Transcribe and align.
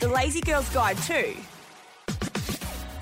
The 0.00 0.08
Lazy 0.08 0.40
Girl's 0.40 0.68
Guide 0.70 0.96
too. 0.96 1.34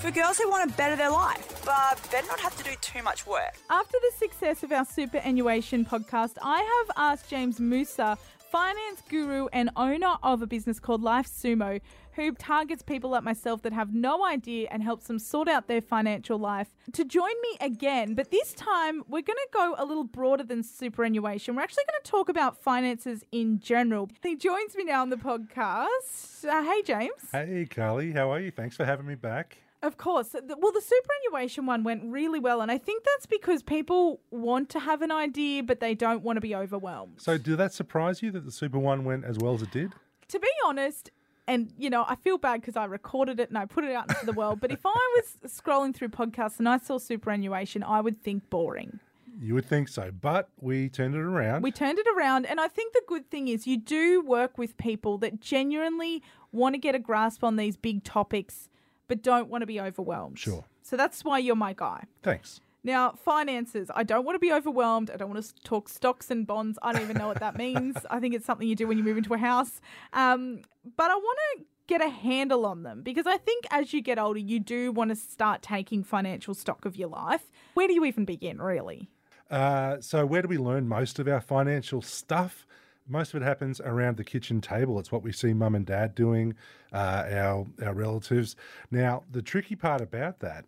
For 0.00 0.10
girls 0.10 0.37
who 0.37 0.50
want 0.50 0.68
to 0.68 0.76
better 0.76 0.96
their 0.96 1.12
life, 1.12 1.62
but 1.64 2.00
better 2.10 2.26
not 2.26 2.40
have 2.40 2.56
to 2.56 2.64
do 2.64 2.71
too 2.80 3.04
much 3.04 3.24
work. 3.24 3.56
After 3.71 3.96
the 4.00 4.18
success 4.18 4.65
of 4.65 4.73
our 4.73 4.84
superannuation 4.84 5.84
podcast, 5.84 6.39
I 6.42 6.58
have 6.58 6.97
asked 6.97 7.31
James 7.31 7.61
Mousa, 7.61 8.19
finance 8.50 9.03
guru 9.09 9.46
and 9.53 9.71
owner 9.77 10.14
of 10.23 10.43
a 10.43 10.46
business 10.46 10.80
called 10.80 11.03
Life 11.03 11.29
Sumo, 11.29 11.80
who 12.12 12.33
targets 12.33 12.82
people 12.82 13.11
like 13.11 13.23
myself 13.23 13.63
that 13.63 13.73
have 13.73 13.95
no 13.95 14.25
idea 14.25 14.69
and 14.71 14.82
helps 14.82 15.07
them 15.07 15.19
sort 15.19 15.49
out 15.49 15.69
their 15.69 15.81
financial 15.81 16.39
life, 16.39 16.75
to 16.93 17.05
join 17.05 17.32
me 17.43 17.59
again. 17.61 18.14
But 18.14 18.31
this 18.31 18.55
time, 18.55 19.05
we're 19.07 19.23
going 19.23 19.37
to 19.37 19.49
go 19.53 19.75
a 19.79 19.85
little 19.85 20.05
broader 20.05 20.45
than 20.45 20.63
superannuation. 20.63 21.55
We're 21.55 21.63
actually 21.63 21.85
going 21.91 22.03
to 22.03 22.11
talk 22.11 22.29
about 22.29 22.63
finances 22.63 23.23
in 23.31 23.61
general. 23.61 24.09
He 24.23 24.37
joins 24.37 24.75
me 24.77 24.85
now 24.85 25.03
on 25.03 25.11
the 25.11 25.17
podcast. 25.17 26.45
Uh, 26.45 26.62
hey, 26.62 26.83
James. 26.83 27.12
Hey, 27.30 27.67
Carly, 27.71 28.12
how 28.12 28.33
are 28.33 28.41
you? 28.41 28.50
Thanks 28.50 28.77
for 28.77 28.85
having 28.85 29.07
me 29.07 29.14
back. 29.14 29.58
Of 29.81 29.96
course. 29.96 30.35
Well, 30.35 30.73
the 30.73 30.82
superannuation 30.82 31.64
one 31.67 31.85
went 31.85 32.02
really 32.05 32.41
well, 32.41 32.60
and 32.60 32.70
I 32.70 32.78
think 32.78 33.05
that's 33.05 33.27
because 33.27 33.62
people 33.62 34.20
want 34.30 34.69
to 34.70 34.80
have 34.80 35.02
an 35.02 35.12
idea, 35.12 35.62
but 35.62 35.78
they 35.78 35.95
don't 35.95 36.23
want 36.23 36.36
to 36.36 36.41
be 36.41 36.55
overwhelmed. 36.55 37.20
So, 37.20 37.38
did 37.38 37.59
that 37.59 37.73
surprise 37.73 38.20
you 38.20 38.33
that 38.33 38.45
the 38.45 38.50
Super 38.50 38.78
One 38.78 39.05
went 39.05 39.24
as 39.24 39.38
well 39.38 39.55
as 39.55 39.62
it 39.62 39.70
did? 39.70 39.92
to 40.28 40.38
be 40.38 40.48
honest, 40.66 41.10
and 41.46 41.72
you 41.78 41.91
know, 41.91 42.05
I 42.06 42.14
feel 42.16 42.38
bad 42.38 42.60
because 42.60 42.77
I 42.77 42.84
recorded 42.84 43.41
it 43.41 43.48
and 43.48 43.59
I 43.59 43.64
put 43.64 43.84
it 43.84 43.95
out 43.95 44.09
into 44.09 44.27
the 44.27 44.33
world. 44.33 44.60
But 44.60 44.70
if 44.70 44.84
I 44.84 45.16
was 45.16 45.50
scrolling 45.50 45.95
through 45.95 46.08
podcasts 46.08 46.58
and 46.58 46.69
I 46.69 46.78
saw 46.78 46.98
superannuation, 46.98 47.83
I 47.83 48.00
would 48.00 48.22
think 48.22 48.48
boring. 48.50 49.00
You 49.41 49.55
would 49.55 49.66
think 49.66 49.88
so, 49.88 50.10
but 50.10 50.48
we 50.60 50.88
turned 50.88 51.14
it 51.14 51.20
around. 51.20 51.62
We 51.62 51.70
turned 51.70 51.98
it 51.98 52.06
around, 52.16 52.47
and 52.47 52.60
I 52.60 52.69
think 52.69 52.92
the 52.92 53.02
good 53.06 53.30
thing 53.30 53.48
is 53.48 53.66
you 53.66 53.77
do 53.77 54.20
work 54.20 54.58
with 54.58 54.77
people 54.77 55.16
that 55.19 55.41
genuinely 55.41 56.22
want 56.50 56.74
to 56.74 56.78
get 56.78 56.95
a 56.95 56.98
grasp 56.98 57.45
on 57.45 57.56
these 57.56 57.77
big 57.77 58.02
topics, 58.02 58.69
but 59.08 59.22
don't 59.22 59.48
want 59.48 59.62
to 59.62 59.66
be 59.66 59.80
overwhelmed. 59.80 60.38
Sure. 60.38 60.64
So 60.83 60.96
that's 60.96 61.24
why 61.24 61.38
you're 61.38 61.56
my 61.56 61.72
guy. 61.72 62.05
Thanks. 62.22 62.60
Now, 62.84 63.12
finances. 63.12 63.91
I 63.94 64.05
don't 64.05 64.24
want 64.24 64.36
to 64.36 64.38
be 64.38 64.52
overwhelmed. 64.52 65.10
I 65.10 65.16
don't 65.16 65.30
want 65.30 65.44
to 65.44 65.55
talk 65.64 65.88
stocks 65.88 66.30
and 66.30 66.46
bonds. 66.46 66.78
I 66.80 66.92
don't 66.92 67.02
even 67.02 67.18
know 67.18 67.27
what 67.27 67.41
that 67.41 67.56
means. 67.56 67.96
I 68.10 68.20
think 68.20 68.34
it's 68.34 68.46
something 68.46 68.68
you 68.68 68.77
do 68.77 68.86
when 68.86 68.96
you 68.96 69.05
move 69.05 69.18
into 69.18 69.34
a 69.34 69.38
house. 69.38 69.80
Um, 70.12 70.60
but 70.96 71.10
I 71.10 71.14
want 71.14 71.38
to 71.56 71.64
get 71.88 72.00
a 72.00 72.08
handle 72.08 72.64
on 72.66 72.84
them 72.84 73.02
because 73.02 73.27
I 73.27 73.36
think 73.38 73.66
as 73.70 73.92
you 73.92 74.00
get 74.00 74.18
older, 74.18 74.38
you 74.38 74.60
do 74.60 74.92
want 74.92 75.11
to 75.11 75.16
start 75.16 75.62
taking 75.62 76.05
financial 76.05 76.55
stock 76.55 76.84
of 76.84 76.96
your 76.96 77.08
life. 77.08 77.50
Where 77.74 77.88
do 77.88 77.94
you 77.94 78.05
even 78.05 78.24
begin, 78.24 78.62
really? 78.62 79.11
Uh, 79.50 79.96
so, 80.00 80.24
where 80.27 80.42
do 80.42 80.48
we 80.48 80.58
learn 80.58 80.86
most 80.86 81.18
of 81.18 81.27
our 81.27 81.40
financial 81.40 82.02
stuff? 82.02 82.66
Most 83.09 83.34
of 83.34 83.42
it 83.42 83.45
happens 83.45 83.81
around 83.81 84.17
the 84.17 84.25
kitchen 84.25 84.61
table. 84.61 84.98
It's 84.98 85.11
what 85.11 85.23
we 85.23 85.33
see 85.33 85.55
mum 85.55 85.75
and 85.75 85.87
dad 85.87 86.14
doing, 86.14 86.55
uh, 86.92 87.25
our 87.31 87.67
our 87.83 87.95
relatives. 87.95 88.56
Now, 88.91 89.25
the 89.31 89.42
tricky 89.42 89.77
part 89.77 90.01
about 90.01 90.41
that 90.41 90.64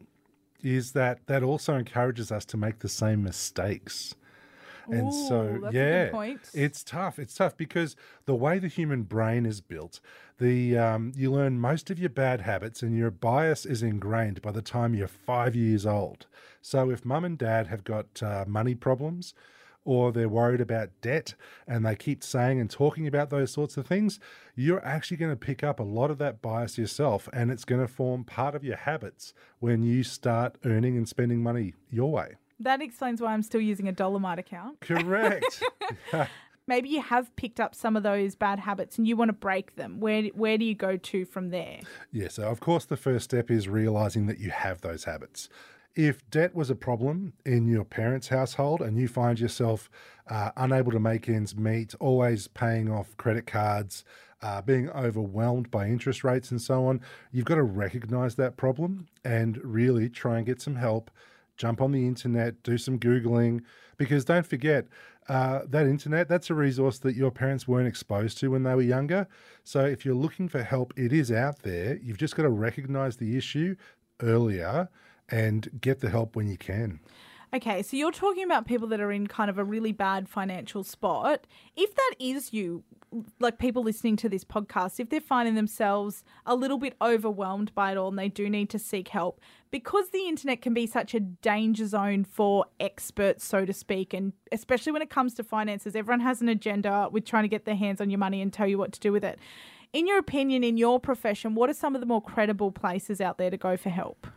is 0.63 0.93
that 0.93 1.27
that 1.27 1.43
also 1.43 1.77
encourages 1.77 2.31
us 2.33 2.45
to 2.47 2.57
make 2.57 2.81
the 2.81 2.89
same 2.89 3.23
mistakes. 3.23 4.15
And 4.91 5.09
Ooh, 5.13 5.29
so, 5.29 5.71
yeah, 5.71 6.11
it's 6.53 6.83
tough. 6.83 7.19
It's 7.19 7.35
tough 7.35 7.57
because 7.57 7.95
the 8.25 8.35
way 8.35 8.59
the 8.59 8.69
human 8.69 9.05
brain 9.05 9.47
is 9.47 9.61
built, 9.61 10.01
the 10.39 10.77
um, 10.77 11.13
you 11.15 11.31
learn 11.31 11.61
most 11.61 11.91
of 11.91 11.99
your 11.99 12.11
bad 12.11 12.41
habits, 12.41 12.83
and 12.83 12.97
your 12.97 13.11
bias 13.11 13.65
is 13.65 13.83
ingrained 13.83 14.43
by 14.43 14.51
the 14.51 14.63
time 14.63 14.95
you're 14.95 15.07
five 15.07 15.55
years 15.55 15.87
old. 15.87 16.27
So, 16.61 16.91
if 16.91 17.05
mum 17.05 17.25
and 17.25 17.39
dad 17.39 17.69
have 17.69 17.85
got 17.85 18.23
uh, 18.23 18.45
money 18.49 18.75
problems, 18.75 19.33
or 19.84 20.12
they're 20.12 20.28
worried 20.28 20.61
about 20.61 20.91
debt, 21.00 21.34
and 21.67 21.84
they 21.84 21.97
keep 21.97 22.23
saying 22.23 22.61
and 22.61 22.70
talking 22.70 23.06
about 23.06 23.31
those 23.31 23.50
sorts 23.50 23.77
of 23.77 23.87
things, 23.87 24.20
you're 24.55 24.84
actually 24.84 25.17
going 25.17 25.33
to 25.33 25.37
pick 25.37 25.64
up 25.64 25.81
a 25.81 25.84
lot 25.84 26.11
of 26.11 26.19
that 26.19 26.42
bias 26.42 26.78
yourself, 26.78 27.28
and 27.33 27.50
it's 27.50 27.64
going 27.64 27.81
to 27.81 27.89
form 27.89 28.25
part 28.25 28.55
of 28.55 28.64
your 28.64 28.77
habits 28.77 29.33
when 29.59 29.83
you 29.83 30.03
start 30.03 30.59
earning 30.64 30.97
and 30.97 31.09
spending 31.09 31.42
money 31.42 31.75
your 31.91 32.11
way. 32.11 32.34
That 32.59 32.83
explains 32.83 33.22
why 33.22 33.33
I'm 33.33 33.42
still 33.42 33.60
using 33.60 33.88
a 33.88 33.93
Dollarmite 33.93 34.38
account. 34.38 34.81
Correct. 34.81 35.62
Maybe 36.66 36.91
you 36.91 37.03
have 37.03 37.34
picked 37.34 37.59
up 37.59 37.75
some 37.75 37.97
of 37.97 38.03
those 38.03 38.37
bad 38.37 38.60
habits 38.60 38.97
and 38.97 39.09
you 39.09 39.16
want 39.16 39.31
to 39.31 39.32
break 39.32 39.75
them. 39.75 39.99
Where 39.99 40.22
where 40.34 40.56
do 40.56 40.65
you 40.65 40.76
go 40.76 40.97
to 40.97 41.25
from 41.25 41.50
there? 41.50 41.81
Yeah, 42.12 42.28
so 42.28 42.44
of 42.44 42.60
course, 42.60 42.84
the 42.84 42.97
first 42.97 43.25
step 43.25 43.50
is 43.50 43.66
realizing 43.66 44.26
that 44.26 44.38
you 44.38 44.50
have 44.50 44.81
those 44.82 45.05
habits. 45.05 45.49
If 45.97 46.28
debt 46.31 46.55
was 46.55 46.71
a 46.71 46.77
problem 46.77 47.33
in 47.45 47.67
your 47.67 47.84
parents' 47.84 48.28
household 48.28 48.81
and 48.81 48.97
you 48.97 49.09
find 49.09 49.41
yourself 49.41 49.91
uh, 50.28 50.53
unable 50.56 50.93
to 50.93 51.01
make 51.01 51.28
ends 51.28 51.56
meet, 51.56 51.95
always 51.99 52.47
paying 52.47 52.89
off 52.89 53.17
credit 53.17 53.47
cards, 53.47 54.05
uh, 54.41 54.62
being 54.62 54.89
overwhelmed 54.91 55.71
by 55.71 55.89
interest 55.89 56.23
rates 56.23 56.53
and 56.53 56.62
so 56.62 56.87
on, 56.87 57.00
you've 57.33 57.45
got 57.45 57.56
to 57.56 57.65
recognize 57.65 58.37
that 58.37 58.56
problem 58.56 59.09
and 59.25 59.59
really 59.65 60.09
try 60.09 60.37
and 60.37 60.47
get 60.47 60.62
some 60.62 60.77
help. 60.77 61.11
Jump 61.56 61.81
on 61.83 61.91
the 61.91 62.06
internet, 62.06 62.62
do 62.62 62.79
some 62.79 62.99
Googling, 62.99 63.61
because 63.99 64.25
don't 64.25 64.47
forget, 64.47 64.87
uh, 65.29 65.61
that 65.69 65.87
internet, 65.87 66.29
that's 66.29 66.50
a 66.50 66.55
resource 66.55 66.99
that 67.00 67.17
your 67.17 67.31
parents 67.31 67.69
weren't 67.69 67.89
exposed 67.89 68.39
to 68.39 68.50
when 68.50 68.62
they 68.62 68.75
were 68.75 68.81
younger. 68.81 69.27
So 69.65 69.84
if 69.84 70.05
you're 70.05 70.15
looking 70.15 70.49
for 70.49 70.62
help, 70.62 70.95
it 70.97 71.12
is 71.12 71.31
out 71.31 71.62
there. 71.62 71.99
You've 72.03 72.17
just 72.17 72.37
got 72.37 72.45
to 72.45 72.49
recognize 72.49 73.17
the 73.17 73.37
issue 73.37 73.75
earlier 74.23 74.89
and 75.31 75.81
get 75.81 76.01
the 76.01 76.11
help 76.11 76.37
when 76.37 76.49
you 76.49 76.57
can. 76.57 77.01
Okay, 77.53 77.83
so 77.83 77.97
you're 77.97 78.13
talking 78.13 78.45
about 78.45 78.65
people 78.65 78.87
that 78.89 79.01
are 79.01 79.11
in 79.11 79.27
kind 79.27 79.51
of 79.51 79.59
a 79.59 79.65
really 79.65 79.91
bad 79.91 80.29
financial 80.29 80.85
spot. 80.85 81.49
If 81.77 81.97
that 81.97 82.15
is 82.21 82.53
you, 82.53 82.85
like 83.41 83.59
people 83.59 83.83
listening 83.83 84.15
to 84.19 84.29
this 84.29 84.45
podcast, 84.45 85.01
if 85.01 85.11
they're 85.11 85.21
finding 85.21 85.57
themselves 85.57 86.23
a 86.47 86.55
little 86.55 86.79
bit 86.79 86.95
overwhelmed 87.03 87.75
by 87.75 87.91
it 87.91 87.97
all 87.97 88.11
and 88.11 88.19
they 88.19 88.29
do 88.29 88.49
need 88.49 88.71
to 88.71 88.79
seek 88.79 89.09
help, 89.09 89.41
because 89.73 90.11
the 90.11 90.29
internet 90.29 90.63
can 90.63 90.75
be 90.75 90.87
such 90.87 91.13
a 91.13 91.19
danger 91.19 91.89
zone 91.89 92.23
for 92.23 92.67
experts, 92.79 93.45
so 93.45 93.65
to 93.65 93.73
speak, 93.73 94.15
and 94.15 94.33
especially 94.53 94.93
when 94.93 95.03
it 95.03 95.11
comes 95.11 95.35
to 95.35 95.43
finances, 95.43 95.97
everyone 95.97 96.21
has 96.21 96.41
an 96.41 96.49
agenda 96.49 97.09
with 97.11 97.25
trying 97.25 97.43
to 97.43 97.49
get 97.49 97.65
their 97.65 97.75
hands 97.75 98.01
on 98.01 98.11
your 98.11 98.19
money 98.19 98.41
and 98.41 98.53
tell 98.53 98.69
you 98.69 98.79
what 98.79 98.93
to 98.93 99.01
do 99.01 99.11
with 99.11 99.25
it. 99.25 99.41
In 99.93 100.07
your 100.07 100.19
opinion, 100.19 100.62
in 100.62 100.77
your 100.77 101.01
profession, 101.01 101.57
what 101.57 101.69
are 101.69 101.75
some 101.75 101.97
of 101.97 102.01
the 102.01 102.07
more 102.07 102.23
credible 102.23 102.71
places 102.71 103.21
out 103.21 103.39
there 103.39 103.51
to 103.51 103.57
go 103.57 103.77
for 103.77 103.91
help? 103.91 104.29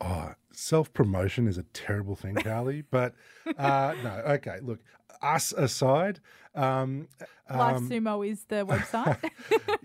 Oh, 0.00 0.32
self 0.52 0.92
promotion 0.92 1.48
is 1.48 1.58
a 1.58 1.62
terrible 1.74 2.14
thing, 2.14 2.34
Carly. 2.36 2.82
but 2.90 3.14
uh, 3.56 3.94
no, 4.02 4.10
okay. 4.34 4.58
Look, 4.62 4.80
us 5.22 5.52
aside, 5.52 6.20
um, 6.54 7.08
Life 7.50 7.76
Sumo 7.82 8.26
is 8.26 8.44
the 8.44 8.56
website. 8.66 9.18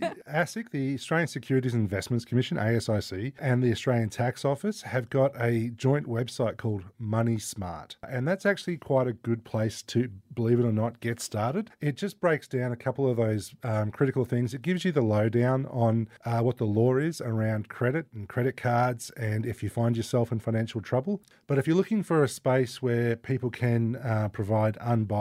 ASIC, 0.27 0.69
the 0.71 0.95
Australian 0.95 1.27
Securities 1.27 1.73
and 1.73 1.81
Investments 1.81 2.25
Commission, 2.25 2.57
ASIC, 2.57 3.33
and 3.39 3.63
the 3.63 3.71
Australian 3.71 4.09
Tax 4.09 4.43
Office 4.43 4.81
have 4.81 5.09
got 5.09 5.31
a 5.39 5.69
joint 5.69 6.07
website 6.07 6.57
called 6.57 6.83
Money 6.99 7.37
Smart. 7.37 7.95
And 8.07 8.27
that's 8.27 8.45
actually 8.45 8.77
quite 8.77 9.07
a 9.07 9.13
good 9.13 9.45
place 9.45 9.81
to, 9.83 10.09
believe 10.33 10.59
it 10.59 10.65
or 10.65 10.73
not, 10.73 10.99
get 10.99 11.21
started. 11.21 11.71
It 11.79 11.95
just 11.95 12.19
breaks 12.19 12.47
down 12.47 12.71
a 12.71 12.75
couple 12.75 13.09
of 13.09 13.17
those 13.17 13.53
um, 13.63 13.91
critical 13.91 14.25
things. 14.25 14.53
It 14.53 14.61
gives 14.61 14.83
you 14.83 14.91
the 14.91 15.01
lowdown 15.01 15.65
on 15.67 16.09
uh, 16.25 16.41
what 16.41 16.57
the 16.57 16.65
law 16.65 16.97
is 16.97 17.21
around 17.21 17.69
credit 17.69 18.07
and 18.13 18.27
credit 18.27 18.57
cards, 18.57 19.09
and 19.11 19.45
if 19.45 19.63
you 19.63 19.69
find 19.69 19.95
yourself 19.95 20.31
in 20.31 20.39
financial 20.39 20.81
trouble. 20.81 21.21
But 21.47 21.57
if 21.57 21.67
you're 21.67 21.77
looking 21.77 22.03
for 22.03 22.23
a 22.23 22.27
space 22.27 22.81
where 22.81 23.15
people 23.15 23.49
can 23.49 23.95
uh, 23.97 24.29
provide 24.33 24.75
unbiased, 24.77 25.13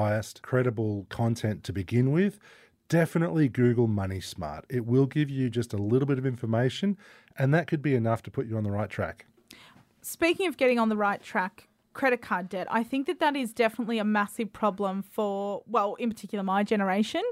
credible 0.43 1.07
content 1.09 1.65
to 1.65 1.73
begin 1.73 2.13
with, 2.13 2.39
definitely 2.89 3.49
Google 3.49 3.87
Money 3.87 4.21
Smart. 4.21 4.65
It 4.69 4.87
will 4.87 5.07
give 5.07 5.31
you 5.31 5.49
just 5.49 5.73
a 5.73 5.77
little 5.77 6.07
bit 6.07 6.19
of 6.19 6.27
information, 6.27 6.99
and 7.39 7.55
that 7.55 7.67
could 7.67 7.83
be 7.83 7.95
enough 7.95 8.23
to 8.25 8.31
put 8.31 8.47
you 8.47 8.57
on 8.57 8.65
the 8.65 8.71
right 8.71 8.91
track. 8.91 9.27
Speaking 10.03 10.47
of 10.47 10.57
getting 10.57 10.79
on 10.79 10.89
the 10.89 10.97
right 10.97 11.23
track, 11.23 11.69
credit 11.93 12.21
card 12.23 12.49
debt, 12.49 12.67
I 12.71 12.83
think 12.83 13.07
that 13.07 13.21
that 13.21 13.37
is 13.37 13.53
definitely 13.53 13.99
a 13.99 14.05
massive 14.05 14.53
problem 14.53 15.03
for, 15.03 15.63
well, 15.67 15.95
in 15.95 16.11
particular, 16.11 16.43
my 16.43 16.65
generation. 16.65 17.23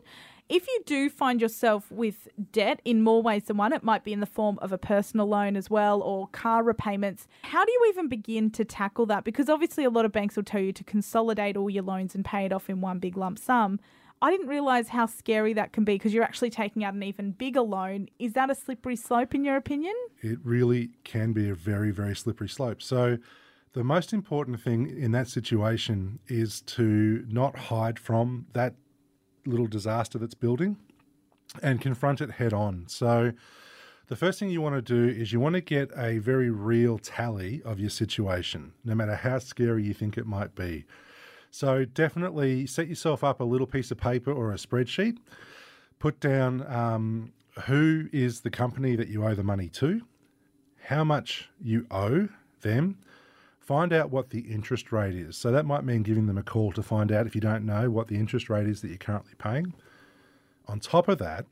If 0.50 0.66
you 0.66 0.82
do 0.84 1.08
find 1.08 1.40
yourself 1.40 1.92
with 1.92 2.26
debt 2.50 2.82
in 2.84 3.02
more 3.02 3.22
ways 3.22 3.44
than 3.44 3.56
one, 3.56 3.72
it 3.72 3.84
might 3.84 4.02
be 4.02 4.12
in 4.12 4.18
the 4.18 4.26
form 4.26 4.58
of 4.60 4.72
a 4.72 4.78
personal 4.78 5.28
loan 5.28 5.54
as 5.54 5.70
well 5.70 6.02
or 6.02 6.26
car 6.26 6.64
repayments. 6.64 7.28
How 7.42 7.64
do 7.64 7.70
you 7.70 7.86
even 7.88 8.08
begin 8.08 8.50
to 8.50 8.64
tackle 8.64 9.06
that? 9.06 9.22
Because 9.22 9.48
obviously, 9.48 9.84
a 9.84 9.90
lot 9.90 10.04
of 10.04 10.10
banks 10.10 10.34
will 10.34 10.42
tell 10.42 10.60
you 10.60 10.72
to 10.72 10.82
consolidate 10.82 11.56
all 11.56 11.70
your 11.70 11.84
loans 11.84 12.16
and 12.16 12.24
pay 12.24 12.46
it 12.46 12.52
off 12.52 12.68
in 12.68 12.80
one 12.80 12.98
big 12.98 13.16
lump 13.16 13.38
sum. 13.38 13.78
I 14.20 14.32
didn't 14.32 14.48
realize 14.48 14.88
how 14.88 15.06
scary 15.06 15.52
that 15.52 15.72
can 15.72 15.84
be 15.84 15.94
because 15.94 16.12
you're 16.12 16.24
actually 16.24 16.50
taking 16.50 16.82
out 16.82 16.94
an 16.94 17.04
even 17.04 17.30
bigger 17.30 17.62
loan. 17.62 18.08
Is 18.18 18.32
that 18.32 18.50
a 18.50 18.56
slippery 18.56 18.96
slope, 18.96 19.36
in 19.36 19.44
your 19.44 19.54
opinion? 19.54 19.94
It 20.20 20.40
really 20.42 20.90
can 21.04 21.32
be 21.32 21.48
a 21.48 21.54
very, 21.54 21.92
very 21.92 22.16
slippery 22.16 22.48
slope. 22.48 22.82
So, 22.82 23.18
the 23.72 23.84
most 23.84 24.12
important 24.12 24.60
thing 24.60 24.88
in 24.88 25.12
that 25.12 25.28
situation 25.28 26.18
is 26.26 26.60
to 26.62 27.24
not 27.28 27.56
hide 27.56 28.00
from 28.00 28.46
that 28.52 28.74
little 29.50 29.66
disaster 29.66 30.18
that's 30.18 30.34
building 30.34 30.76
and 31.62 31.80
confront 31.80 32.20
it 32.20 32.32
head 32.32 32.52
on. 32.52 32.84
So, 32.88 33.32
the 34.06 34.16
first 34.16 34.40
thing 34.40 34.50
you 34.50 34.60
want 34.60 34.74
to 34.74 34.82
do 34.82 35.20
is 35.20 35.32
you 35.32 35.38
want 35.38 35.54
to 35.54 35.60
get 35.60 35.90
a 35.96 36.18
very 36.18 36.50
real 36.50 36.98
tally 36.98 37.62
of 37.64 37.78
your 37.78 37.90
situation, 37.90 38.72
no 38.84 38.94
matter 38.94 39.14
how 39.14 39.38
scary 39.38 39.84
you 39.84 39.94
think 39.94 40.18
it 40.18 40.26
might 40.26 40.54
be. 40.54 40.84
So, 41.50 41.84
definitely 41.84 42.66
set 42.66 42.88
yourself 42.88 43.22
up 43.22 43.40
a 43.40 43.44
little 43.44 43.66
piece 43.66 43.90
of 43.90 43.98
paper 43.98 44.32
or 44.32 44.52
a 44.52 44.56
spreadsheet. 44.56 45.18
Put 45.98 46.18
down 46.20 46.66
um, 46.72 47.32
who 47.66 48.08
is 48.12 48.40
the 48.40 48.50
company 48.50 48.96
that 48.96 49.08
you 49.08 49.24
owe 49.24 49.34
the 49.34 49.44
money 49.44 49.68
to, 49.68 50.02
how 50.84 51.04
much 51.04 51.48
you 51.60 51.86
owe 51.90 52.28
them, 52.62 52.98
find 53.60 53.92
out 53.92 54.10
what 54.10 54.30
the 54.30 54.40
interest 54.40 54.90
rate 54.90 55.14
is. 55.14 55.36
So 55.36 55.52
that 55.52 55.66
might 55.66 55.84
mean 55.84 56.02
giving 56.02 56.26
them 56.26 56.38
a 56.38 56.42
call 56.42 56.72
to 56.72 56.82
find 56.82 57.12
out 57.12 57.26
if 57.26 57.34
you 57.34 57.40
don't 57.40 57.64
know 57.64 57.90
what 57.90 58.08
the 58.08 58.16
interest 58.16 58.50
rate 58.50 58.66
is 58.66 58.80
that 58.80 58.88
you're 58.88 58.98
currently 58.98 59.34
paying. 59.38 59.74
On 60.66 60.80
top 60.80 61.08
of 61.08 61.18
that, 61.18 61.46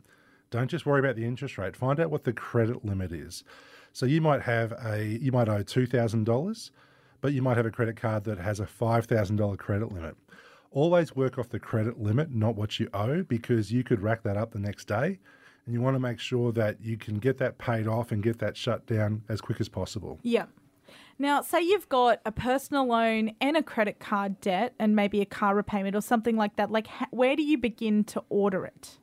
don't 0.50 0.68
just 0.68 0.86
worry 0.86 1.00
about 1.00 1.16
the 1.16 1.24
interest 1.24 1.58
rate, 1.58 1.76
find 1.76 2.00
out 2.00 2.10
what 2.10 2.24
the 2.24 2.32
credit 2.32 2.84
limit 2.84 3.12
is. 3.12 3.44
So 3.92 4.06
you 4.06 4.20
might 4.20 4.42
have 4.42 4.72
a 4.84 5.04
you 5.20 5.32
might 5.32 5.48
owe 5.48 5.62
$2,000, 5.62 6.70
but 7.20 7.32
you 7.32 7.42
might 7.42 7.56
have 7.56 7.66
a 7.66 7.70
credit 7.70 7.96
card 7.96 8.24
that 8.24 8.38
has 8.38 8.60
a 8.60 8.66
$5,000 8.66 9.58
credit 9.58 9.92
limit. 9.92 10.16
Always 10.70 11.16
work 11.16 11.38
off 11.38 11.48
the 11.48 11.58
credit 11.58 12.00
limit, 12.00 12.30
not 12.30 12.54
what 12.54 12.78
you 12.78 12.88
owe, 12.92 13.22
because 13.22 13.72
you 13.72 13.82
could 13.82 14.00
rack 14.00 14.22
that 14.22 14.36
up 14.36 14.52
the 14.52 14.58
next 14.58 14.86
day. 14.86 15.18
And 15.64 15.74
you 15.74 15.80
want 15.82 15.96
to 15.96 16.00
make 16.00 16.18
sure 16.18 16.52
that 16.52 16.80
you 16.80 16.96
can 16.96 17.18
get 17.18 17.38
that 17.38 17.58
paid 17.58 17.86
off 17.86 18.12
and 18.12 18.22
get 18.22 18.38
that 18.38 18.56
shut 18.56 18.86
down 18.86 19.22
as 19.28 19.40
quick 19.40 19.60
as 19.60 19.68
possible. 19.68 20.18
Yeah. 20.22 20.46
Now, 21.18 21.42
say 21.42 21.62
you've 21.62 21.88
got 21.88 22.20
a 22.24 22.30
personal 22.30 22.86
loan 22.86 23.32
and 23.40 23.56
a 23.56 23.62
credit 23.62 23.98
card 23.98 24.40
debt 24.40 24.74
and 24.78 24.94
maybe 24.94 25.20
a 25.20 25.26
car 25.26 25.56
repayment 25.56 25.96
or 25.96 26.00
something 26.00 26.36
like 26.36 26.56
that. 26.56 26.70
Like, 26.70 26.86
where 27.10 27.34
do 27.34 27.42
you 27.42 27.58
begin 27.58 28.04
to 28.04 28.22
order 28.28 28.64
it? 28.64 28.98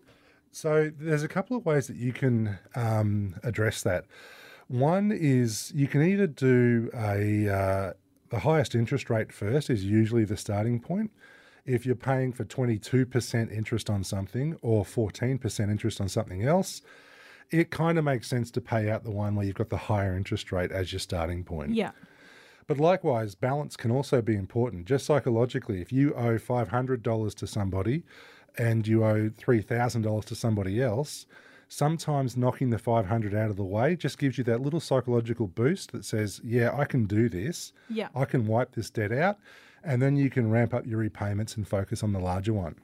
So 0.52 0.92
there's 0.98 1.24
a 1.24 1.28
couple 1.28 1.58
of 1.58 1.66
ways 1.66 1.88
that 1.88 1.98
you 1.98 2.14
can 2.14 2.58
um, 2.76 3.36
address 3.44 3.84
that. 3.84 4.06
One 4.68 5.12
is 5.12 5.74
you 5.76 5.88
can 5.88 6.02
either 6.02 6.28
do 6.28 6.90
a 6.94 7.50
uh, 7.50 7.94
the 8.30 8.40
highest 8.40 8.74
interest 8.74 9.10
rate 9.10 9.32
first 9.32 9.70
is 9.70 9.84
usually 9.84 10.24
the 10.24 10.38
starting 10.38 10.80
point. 10.80 11.12
If 11.66 11.86
you're 11.86 11.96
paying 11.96 12.32
for 12.32 12.46
22% 12.46 13.52
interest 13.52 13.90
on 13.90 14.04
something 14.04 14.58
or 14.62 14.84
14% 14.84 15.70
interest 15.70 16.00
on 16.00 16.10
something 16.10 16.44
else, 16.44 16.82
it 17.52 17.72
kind 17.72 17.98
of 17.98 18.04
makes 18.04 18.28
sense 18.28 18.52
to 18.52 18.62
pay 18.62 18.90
out 18.90 19.04
the 19.04 19.12
one 19.12 19.36
where 19.36 19.46
you've 19.46 19.56
got 19.56 19.70
the 19.70 19.78
higher 19.78 20.16
interest 20.16 20.52
rate 20.52 20.72
as 20.72 20.92
your 20.92 21.00
starting 21.00 21.44
point. 21.44 21.74
Yeah. 21.74 21.92
But 22.68 22.80
likewise, 22.80 23.36
balance 23.36 23.78
can 23.78 23.92
also 23.92 24.22
be 24.22 24.36
important. 24.36 24.86
Just 24.86 25.06
psychologically, 25.06 25.82
if 25.82 25.92
you 25.92 26.14
owe 26.16 26.38
$500 26.38 27.36
to 27.36 27.48
somebody 27.48 28.04
and 28.58 28.88
you 28.88 29.04
owe 29.04 29.30
$3,000 29.30 30.26
to 30.26 30.36
somebody 30.36 30.82
else, 30.82 31.28
sometimes 31.68 32.36
knocking 32.36 32.72
the 32.72 32.80
500 32.80 33.36
out 33.36 33.50
of 33.50 33.56
the 33.56 33.64
way 33.64 33.96
just 33.96 34.18
gives 34.18 34.38
you 34.38 34.44
that 34.46 34.62
little 34.62 34.80
psychological 34.80 35.48
boost 35.48 35.92
that 35.92 36.06
says, 36.06 36.42
yeah, 36.44 36.76
I 36.76 36.86
can 36.86 37.06
do 37.06 37.30
this. 37.30 37.72
Yeah. 37.90 38.08
I 38.16 38.26
can 38.26 38.48
wipe 38.48 38.74
this 38.74 38.90
debt 38.90 39.12
out. 39.12 39.38
And 39.84 40.02
then 40.02 40.16
you 40.16 40.32
can 40.32 40.50
ramp 40.50 40.74
up 40.74 40.88
your 40.88 40.98
repayments 40.98 41.56
and 41.56 41.68
focus 41.68 42.02
on 42.02 42.14
the 42.14 42.20
larger 42.20 42.54
one. 42.54 42.76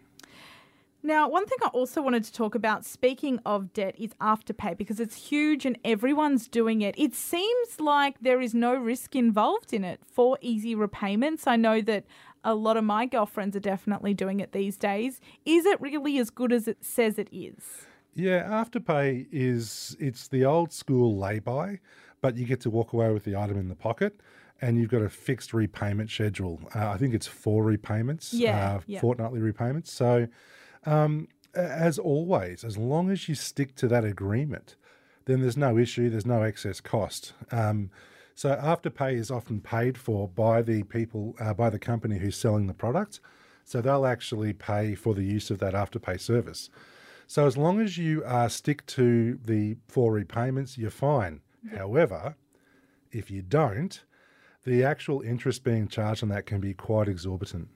Now, 1.03 1.27
one 1.27 1.47
thing 1.47 1.57
I 1.63 1.67
also 1.69 2.01
wanted 2.01 2.23
to 2.25 2.33
talk 2.33 2.53
about, 2.53 2.85
speaking 2.85 3.39
of 3.45 3.73
debt, 3.73 3.95
is 3.97 4.11
Afterpay 4.21 4.77
because 4.77 4.99
it's 4.99 5.15
huge 5.15 5.65
and 5.65 5.77
everyone's 5.83 6.47
doing 6.47 6.81
it. 6.81 6.93
It 6.97 7.15
seems 7.15 7.79
like 7.79 8.17
there 8.21 8.39
is 8.39 8.53
no 8.53 8.75
risk 8.75 9.15
involved 9.15 9.73
in 9.73 9.83
it 9.83 10.01
for 10.05 10.37
easy 10.41 10.75
repayments. 10.75 11.47
I 11.47 11.55
know 11.55 11.81
that 11.81 12.05
a 12.43 12.53
lot 12.53 12.77
of 12.77 12.83
my 12.83 13.07
girlfriends 13.07 13.55
are 13.55 13.61
definitely 13.61 14.13
doing 14.13 14.39
it 14.39 14.51
these 14.51 14.77
days. 14.77 15.19
Is 15.43 15.65
it 15.65 15.81
really 15.81 16.19
as 16.19 16.29
good 16.29 16.53
as 16.53 16.67
it 16.67 16.83
says 16.83 17.17
it 17.17 17.29
is? 17.31 17.85
Yeah, 18.13 18.43
Afterpay 18.43 19.27
is 19.31 19.95
it's 19.99 20.27
the 20.27 20.45
old 20.45 20.71
school 20.71 21.17
lay-by, 21.17 21.79
but 22.21 22.37
you 22.37 22.45
get 22.45 22.59
to 22.61 22.69
walk 22.69 22.93
away 22.93 23.11
with 23.11 23.23
the 23.23 23.35
item 23.35 23.57
in 23.57 23.69
the 23.69 23.75
pocket, 23.75 24.19
and 24.61 24.77
you've 24.77 24.89
got 24.89 25.01
a 25.01 25.09
fixed 25.09 25.53
repayment 25.53 26.11
schedule. 26.11 26.59
Uh, 26.75 26.89
I 26.89 26.97
think 26.97 27.15
it's 27.15 27.25
four 27.25 27.63
repayments, 27.63 28.33
Yeah, 28.33 28.75
uh, 28.75 28.79
yeah. 28.85 28.99
fortnightly 28.99 29.39
repayments. 29.39 29.91
So, 29.91 30.27
um, 30.85 31.27
as 31.53 31.99
always, 31.99 32.63
as 32.63 32.77
long 32.77 33.09
as 33.09 33.27
you 33.27 33.35
stick 33.35 33.75
to 33.75 33.87
that 33.87 34.05
agreement, 34.05 34.75
then 35.25 35.41
there's 35.41 35.57
no 35.57 35.77
issue. 35.77 36.09
There's 36.09 36.25
no 36.25 36.43
excess 36.43 36.81
cost. 36.81 37.33
Um, 37.51 37.91
so 38.35 38.55
Afterpay 38.55 39.13
is 39.13 39.29
often 39.29 39.61
paid 39.61 39.97
for 39.97 40.27
by 40.27 40.61
the 40.61 40.83
people, 40.83 41.35
uh, 41.39 41.53
by 41.53 41.69
the 41.69 41.79
company 41.79 42.17
who's 42.17 42.37
selling 42.37 42.67
the 42.67 42.73
product. 42.73 43.19
So 43.65 43.81
they'll 43.81 44.05
actually 44.05 44.53
pay 44.53 44.95
for 44.95 45.13
the 45.13 45.23
use 45.23 45.51
of 45.51 45.59
that 45.59 45.73
Afterpay 45.73 46.19
service. 46.19 46.69
So 47.27 47.45
as 47.45 47.55
long 47.55 47.79
as 47.79 47.97
you 47.97 48.23
uh, 48.23 48.49
stick 48.49 48.85
to 48.87 49.39
the 49.45 49.77
four 49.87 50.11
repayments, 50.13 50.77
you're 50.77 50.89
fine. 50.89 51.41
However, 51.77 52.35
if 53.11 53.29
you 53.29 53.41
don't, 53.41 54.03
the 54.65 54.83
actual 54.83 55.21
interest 55.21 55.63
being 55.63 55.87
charged 55.87 56.23
on 56.23 56.29
that 56.29 56.45
can 56.45 56.59
be 56.59 56.73
quite 56.73 57.07
exorbitant. 57.07 57.69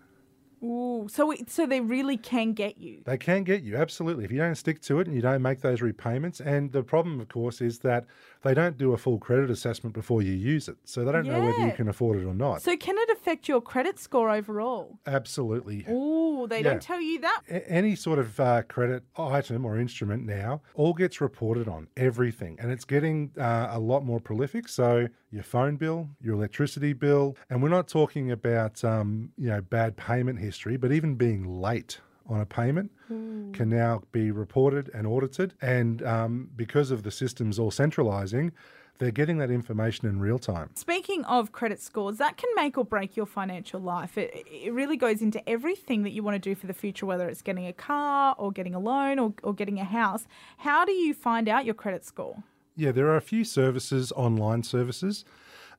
Ooh, 0.66 1.08
so 1.08 1.34
so 1.48 1.68
they 1.68 1.80
really 1.80 2.18
can 2.18 2.54
get 2.54 2.80
you. 2.80 3.02
They 3.06 3.18
can 3.18 3.44
get 3.44 3.62
you, 3.62 3.76
absolutely, 3.78 4.26
if 4.26 4.32
you 4.32 4.40
don't 4.40 4.56
stick 4.56 4.82
to 4.84 5.00
it 5.00 5.06
and 5.06 5.16
you 5.16 5.22
don't 5.22 5.44
make 5.44 5.62
those 5.62 5.82
repayments. 5.82 6.42
And 6.42 6.72
the 6.72 6.82
problem, 6.82 7.20
of 7.20 7.28
course, 7.30 7.62
is 7.62 7.80
that 7.80 8.06
they 8.46 8.54
don't 8.54 8.78
do 8.78 8.94
a 8.94 8.98
full 8.98 9.18
credit 9.18 9.50
assessment 9.50 9.94
before 9.94 10.22
you 10.22 10.32
use 10.32 10.68
it. 10.68 10.78
So 10.86 11.04
they 11.04 11.12
don't 11.12 11.26
know 11.28 11.42
whether 11.42 11.60
you 11.66 11.72
can 11.74 11.90
afford 11.90 12.20
it 12.22 12.26
or 12.26 12.34
not. 12.34 12.62
So 12.62 12.78
can 12.78 12.96
it 12.98 13.10
affect 13.10 13.50
your 13.50 13.60
credit 13.60 13.98
score 14.00 14.30
overall? 14.30 15.00
absolutely. 15.08 15.86
Ooh, 15.90 16.46
they 16.48 16.58
Yeah. 16.60 16.64
don't 16.70 16.82
tell 16.82 17.02
you 17.02 17.20
that. 17.22 17.42
A- 17.50 17.68
any 17.72 17.96
sort 17.96 18.20
of 18.20 18.40
uh, 18.40 18.62
credit 18.64 19.04
item 19.18 19.66
or 19.66 19.80
instrument 19.80 20.24
now 20.26 20.62
all 20.76 20.94
gets 20.94 21.20
reported 21.20 21.68
on 21.68 21.88
everything 21.98 22.58
and 22.62 22.72
it's 22.72 22.86
getting 22.86 23.32
uh, 23.40 23.70
a 23.72 23.80
lot 23.80 24.06
more 24.06 24.20
prolific 24.20 24.68
so 24.68 25.08
your 25.32 25.44
phone 25.44 25.76
bill 25.76 26.10
your 26.22 26.36
electricity 26.36 26.94
bill 26.94 27.36
and 27.50 27.62
we're 27.64 27.70
not 27.70 27.88
talking 27.88 28.30
about 28.32 28.84
um, 28.84 29.32
you 29.38 29.48
know 29.50 29.62
bad 29.62 29.98
payment 29.98 30.38
history 30.40 30.78
but 30.78 30.92
even 30.92 31.16
being 31.16 31.44
late 31.62 32.00
on 32.28 32.42
a 32.42 32.46
payment 32.46 32.92
can 33.08 33.70
now 33.70 34.02
be 34.12 34.32
reported 34.32 34.90
and 34.94 35.06
audited 35.06 35.54
and 35.62 36.02
um, 36.04 36.50
because 36.56 36.92
of 36.92 37.04
the 37.04 37.12
systems 37.12 37.60
all 37.60 37.72
centralizing 37.72 38.52
they're 38.98 39.12
getting 39.12 39.38
that 39.38 39.52
information 39.52 40.08
in 40.08 40.20
real 40.20 40.40
time 40.40 40.70
Speaking 40.76 41.26
of 41.26 41.52
credit 41.52 41.82
scores, 41.82 42.18
that 42.18 42.38
can 42.38 42.50
make 42.56 42.78
or 42.78 42.86
break 42.86 43.16
your 43.18 43.26
financial 43.26 43.80
life. 43.80 44.18
It, 44.18 44.46
it 44.50 44.74
really 44.74 44.98
goes 44.98 45.22
into 45.22 45.48
everything 45.50 46.04
that 46.04 46.12
you 46.12 46.24
want 46.24 46.36
to 46.36 46.40
do 46.40 46.56
for 46.56 46.66
the 46.68 46.74
future, 46.74 47.06
whether 47.06 47.28
it's 47.28 47.42
getting 47.42 47.68
a 47.68 47.74
car 47.74 48.36
or 48.38 48.52
getting 48.52 48.74
a 48.74 48.80
loan 48.80 49.20
or, 49.20 49.34
or 49.44 49.54
getting 49.54 49.80
a 49.80 49.84
house. 49.84 50.26
How 50.58 50.86
do 50.86 50.92
you 50.92 51.14
find 51.14 51.50
out 51.50 51.66
your 51.66 51.74
credit 51.76 52.06
score? 52.06 52.44
Yeah, 52.76 52.92
there 52.92 53.08
are 53.08 53.18
a 53.18 53.22
few 53.22 53.44
services, 53.44 54.12
online 54.16 54.64
services. 54.64 55.26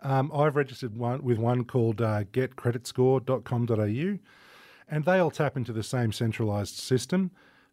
Um, 0.03 0.31
I've 0.35 0.57
registered 0.57 0.97
one 0.97 1.23
with 1.23 1.39
one 1.39 1.65
called 1.65 2.01
uh, 2.01 2.25
getcreditscore.com.au, 2.25 4.19
and 4.89 5.05
they 5.05 5.19
all 5.19 5.31
tap 5.31 5.57
into 5.57 5.73
the 5.73 5.83
same 5.83 6.13
centralized 6.13 6.75
system 6.77 7.31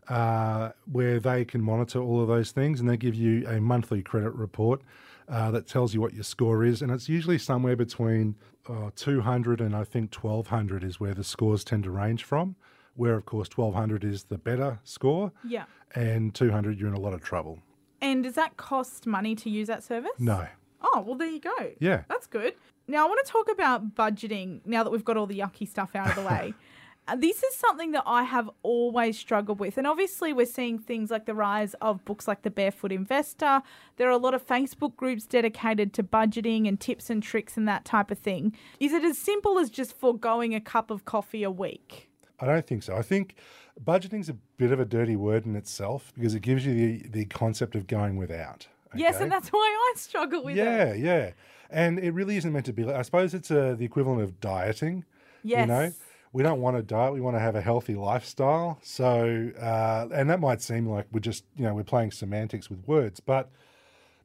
uh, 0.07 0.71
where 0.91 1.19
they 1.19 1.45
can 1.45 1.61
monitor 1.61 1.99
all 1.99 2.21
of 2.21 2.27
those 2.27 2.51
things 2.51 2.79
and 2.79 2.89
they 2.89 2.97
give 2.97 3.15
you 3.15 3.47
a 3.47 3.59
monthly 3.61 4.01
credit 4.01 4.31
report 4.31 4.81
uh, 5.29 5.49
that 5.51 5.67
tells 5.67 5.93
you 5.93 6.01
what 6.01 6.13
your 6.13 6.23
score 6.23 6.63
is. 6.65 6.81
And 6.81 6.91
it's 6.91 7.07
usually 7.07 7.37
somewhere 7.37 7.75
between 7.75 8.35
uh, 8.69 8.89
200 8.95 9.61
and 9.61 9.75
I 9.75 9.83
think 9.85 10.13
1200 10.13 10.83
is 10.83 10.99
where 10.99 11.13
the 11.13 11.23
scores 11.23 11.63
tend 11.63 11.83
to 11.85 11.91
range 11.91 12.23
from, 12.23 12.55
where, 12.95 13.15
of 13.15 13.25
course, 13.25 13.47
1200 13.55 14.03
is 14.03 14.25
the 14.25 14.37
better 14.37 14.79
score, 14.83 15.31
Yeah. 15.45 15.65
and 15.95 16.33
200 16.35 16.77
you're 16.79 16.89
in 16.89 16.95
a 16.95 16.99
lot 16.99 17.13
of 17.13 17.21
trouble. 17.23 17.59
And 18.01 18.23
does 18.23 18.33
that 18.35 18.57
cost 18.57 19.07
money 19.07 19.35
to 19.35 19.49
use 19.49 19.67
that 19.67 19.83
service? 19.83 20.11
No. 20.19 20.47
Oh, 20.81 21.01
well, 21.05 21.15
there 21.15 21.29
you 21.29 21.39
go. 21.39 21.71
Yeah. 21.79 22.03
That's 22.09 22.27
good. 22.27 22.55
Now, 22.89 23.05
I 23.05 23.07
want 23.07 23.25
to 23.25 23.31
talk 23.31 23.49
about 23.49 23.95
budgeting 23.95 24.59
now 24.65 24.83
that 24.83 24.89
we've 24.89 25.05
got 25.05 25.15
all 25.15 25.25
the 25.27 25.39
yucky 25.39 25.65
stuff 25.69 25.95
out 25.95 26.09
of 26.09 26.15
the 26.15 26.23
way. 26.23 26.53
Uh, 27.07 27.15
This 27.15 27.43
is 27.43 27.55
something 27.55 27.91
that 27.91 28.03
I 28.05 28.23
have 28.23 28.49
always 28.63 29.17
struggled 29.17 29.59
with. 29.59 29.77
And 29.77 29.85
obviously, 29.85 30.33
we're 30.33 30.45
seeing 30.45 30.79
things 30.79 31.11
like 31.11 31.25
the 31.25 31.33
rise 31.33 31.73
of 31.75 32.03
books 32.05 32.27
like 32.27 32.43
The 32.43 32.49
Barefoot 32.49 32.91
Investor. 32.91 33.61
There 33.97 34.07
are 34.07 34.11
a 34.11 34.17
lot 34.17 34.33
of 34.33 34.45
Facebook 34.45 34.95
groups 34.95 35.25
dedicated 35.25 35.93
to 35.93 36.03
budgeting 36.03 36.67
and 36.67 36.79
tips 36.79 37.09
and 37.09 37.21
tricks 37.21 37.57
and 37.57 37.67
that 37.67 37.85
type 37.85 38.09
of 38.11 38.19
thing. 38.19 38.55
Is 38.79 38.93
it 38.93 39.03
as 39.03 39.17
simple 39.17 39.59
as 39.59 39.69
just 39.69 39.97
foregoing 39.97 40.55
a 40.55 40.61
cup 40.61 40.89
of 40.91 41.05
coffee 41.05 41.43
a 41.43 41.51
week? 41.51 42.09
I 42.39 42.45
don't 42.45 42.65
think 42.65 42.83
so. 42.83 42.95
I 42.95 43.01
think 43.01 43.35
budgeting's 43.83 44.29
a 44.29 44.33
bit 44.57 44.71
of 44.71 44.79
a 44.79 44.85
dirty 44.85 45.15
word 45.15 45.45
in 45.45 45.55
itself 45.55 46.11
because 46.15 46.35
it 46.35 46.41
gives 46.41 46.65
you 46.65 46.73
the, 46.73 47.07
the 47.09 47.25
concept 47.25 47.75
of 47.75 47.87
going 47.87 48.17
without. 48.17 48.67
Yes, 48.95 49.19
and 49.19 49.31
that's 49.31 49.49
why 49.49 49.59
I 49.59 49.97
struggle 49.97 50.43
with 50.43 50.55
it. 50.55 50.63
yeah, 50.63 50.93
yeah, 50.93 51.31
and 51.71 51.97
it 51.97 52.11
really 52.11 52.37
isn't 52.37 52.53
meant 52.53 52.67
to 52.67 52.73
be. 52.73 52.87
I 52.87 53.01
suppose 53.01 53.33
it's 53.33 53.49
uh, 53.49 53.73
the 53.75 53.85
equivalent 53.85 54.21
of 54.21 54.39
dieting. 54.39 55.03
Yes. 55.43 55.61
You 55.61 55.65
know, 55.65 55.93
we 56.33 56.41
don't 56.41 56.59
want 56.59 56.75
to 56.75 56.81
diet. 56.81 57.13
We 57.13 57.21
want 57.21 57.35
to 57.35 57.39
have 57.39 57.55
a 57.55 57.61
healthy 57.61 57.95
lifestyle. 57.95 58.79
So, 58.81 59.51
uh, 59.59 60.07
and 60.11 60.29
that 60.29 60.39
might 60.39 60.61
seem 60.61 60.87
like 60.87 61.05
we're 61.11 61.19
just 61.19 61.45
you 61.55 61.63
know 61.63 61.73
we're 61.73 61.83
playing 61.83 62.11
semantics 62.11 62.69
with 62.69 62.85
words, 62.87 63.19
but 63.19 63.51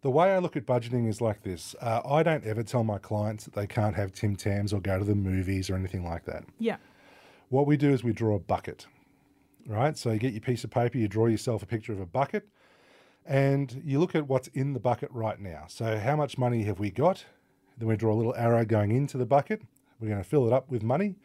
the 0.00 0.11
way 0.11 0.33
I 0.33 0.38
look 0.38 0.57
at 0.57 0.65
budgeting 0.65 1.09
is 1.09 1.21
like 1.21 1.43
this. 1.43 1.75
Uh, 1.81 2.00
I 2.09 2.23
don't 2.23 2.45
ever 2.45 2.62
tell 2.62 2.83
my 2.83 2.99
clients 2.99 3.45
that 3.45 3.55
they 3.55 3.67
can't 3.67 3.95
have 3.95 4.12
Tim 4.12 4.37
Tams 4.37 4.73
or 4.73 4.81
go 4.81 4.99
to 4.99 5.05
the 5.05 5.15
movies 5.15 5.69
or 5.69 5.75
anything 5.75 6.05
like 6.05 6.25
that. 6.25 6.45
Yeah. 6.59 6.77
What 7.50 7.67
we 7.67 7.77
do 7.77 7.93
is 7.93 8.05
we 8.05 8.12
draw 8.12 8.37
a 8.37 8.38
bucket, 8.38 8.87
right? 9.67 9.97
So 9.97 10.12
you 10.12 10.19
get 10.19 10.33
your 10.33 10.41
piece 10.41 10.65
of 10.65 10.71
paper, 10.71 10.99
you 10.99 11.09
draw 11.09 11.27
yourself 11.27 11.62
a 11.62 11.67
picture 11.67 11.93
of 11.93 12.00
a 12.00 12.07
bucket, 12.07 12.49
and 13.27 13.83
you 13.85 13.99
look 13.99 14.15
at 14.15 14.29
what's 14.29 14.49
in 14.49 14.73
the 14.73 14.81
bucket 14.81 15.11
right 15.12 15.41
now. 15.41 15.65
So 15.69 15.99
how 15.99 16.17
much 16.17 16.38
money 16.38 16.62
have 16.65 16.79
we 16.79 16.91
got? 16.91 17.25
Then 17.77 17.88
we 17.88 17.97
draw 17.97 18.12
a 18.12 18.17
little 18.17 18.35
arrow 18.37 18.65
going 18.65 18.93
into 18.93 19.19
the 19.19 19.27
bucket. 19.27 19.62
We're 20.00 20.09
going 20.09 20.23
to 20.23 20.29
fill 20.29 20.47
it 20.47 20.53
up 20.53 20.71
with 20.71 20.83
money. 20.83 21.17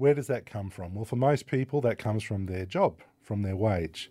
Where 0.00 0.14
does 0.14 0.28
that 0.28 0.46
come 0.46 0.70
from? 0.70 0.94
Well, 0.94 1.04
for 1.04 1.16
most 1.16 1.46
people, 1.46 1.82
that 1.82 1.98
comes 1.98 2.22
from 2.22 2.46
their 2.46 2.64
job, 2.64 3.00
from 3.20 3.42
their 3.42 3.54
wage. 3.54 4.10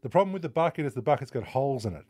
The 0.00 0.08
problem 0.08 0.32
with 0.32 0.40
the 0.40 0.48
bucket 0.48 0.86
is 0.86 0.94
the 0.94 1.02
bucket's 1.02 1.30
got 1.30 1.48
holes 1.48 1.84
in 1.84 1.92
it. 1.92 2.06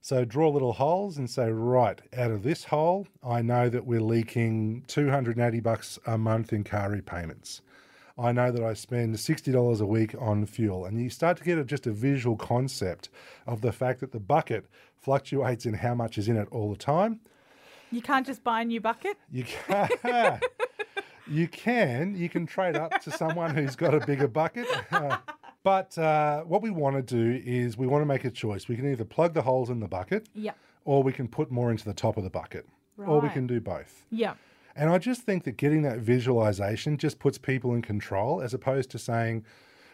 So 0.00 0.24
draw 0.24 0.48
little 0.48 0.72
holes 0.72 1.18
and 1.18 1.28
say, 1.28 1.50
right, 1.50 2.00
out 2.16 2.30
of 2.30 2.44
this 2.44 2.64
hole, 2.64 3.06
I 3.22 3.42
know 3.42 3.68
that 3.68 3.84
we're 3.84 4.00
leaking 4.00 4.84
280 4.86 5.60
bucks 5.60 5.98
a 6.06 6.16
month 6.16 6.50
in 6.50 6.64
car 6.64 6.90
repayments. 6.90 7.60
I 8.18 8.32
know 8.32 8.50
that 8.52 8.64
I 8.64 8.72
spend 8.72 9.14
$60 9.14 9.80
a 9.82 9.84
week 9.84 10.14
on 10.18 10.46
fuel. 10.46 10.86
And 10.86 10.98
you 10.98 11.10
start 11.10 11.36
to 11.36 11.44
get 11.44 11.58
a, 11.58 11.64
just 11.64 11.86
a 11.86 11.92
visual 11.92 12.38
concept 12.38 13.10
of 13.46 13.60
the 13.60 13.70
fact 13.70 14.00
that 14.00 14.12
the 14.12 14.18
bucket 14.18 14.64
fluctuates 14.96 15.66
in 15.66 15.74
how 15.74 15.94
much 15.94 16.16
is 16.16 16.26
in 16.26 16.38
it 16.38 16.48
all 16.50 16.70
the 16.70 16.78
time. 16.78 17.20
You 17.90 18.00
can't 18.00 18.26
just 18.26 18.42
buy 18.42 18.62
a 18.62 18.64
new 18.64 18.80
bucket. 18.80 19.18
You 19.30 19.44
can, 19.44 19.90
you 21.30 21.48
can, 21.48 22.14
you 22.16 22.28
can 22.28 22.46
trade 22.46 22.76
up 22.76 23.00
to 23.02 23.10
someone 23.10 23.54
who's 23.54 23.76
got 23.76 23.94
a 23.94 24.04
bigger 24.06 24.28
bucket. 24.28 24.66
but 25.62 25.96
uh, 25.98 26.42
what 26.42 26.62
we 26.62 26.70
want 26.70 26.96
to 26.96 27.02
do 27.02 27.42
is 27.44 27.76
we 27.76 27.86
want 27.86 28.02
to 28.02 28.06
make 28.06 28.24
a 28.24 28.30
choice. 28.30 28.68
We 28.68 28.76
can 28.76 28.90
either 28.90 29.04
plug 29.04 29.34
the 29.34 29.42
holes 29.42 29.70
in 29.70 29.80
the 29.80 29.88
bucket, 29.88 30.28
Yeah. 30.34 30.52
or 30.84 31.02
we 31.02 31.12
can 31.12 31.28
put 31.28 31.50
more 31.50 31.70
into 31.70 31.84
the 31.84 31.94
top 31.94 32.16
of 32.16 32.24
the 32.24 32.30
bucket, 32.30 32.66
or 32.96 33.20
we 33.20 33.28
can 33.28 33.46
do 33.46 33.60
both. 33.60 34.04
Yeah. 34.10 34.34
And 34.74 34.90
I 34.90 34.98
just 34.98 35.22
think 35.22 35.44
that 35.44 35.56
getting 35.56 35.82
that 35.82 35.98
visualization 35.98 36.96
just 36.98 37.18
puts 37.18 37.36
people 37.38 37.74
in 37.74 37.82
control 37.82 38.40
as 38.40 38.54
opposed 38.54 38.90
to 38.92 38.98
saying, 38.98 39.44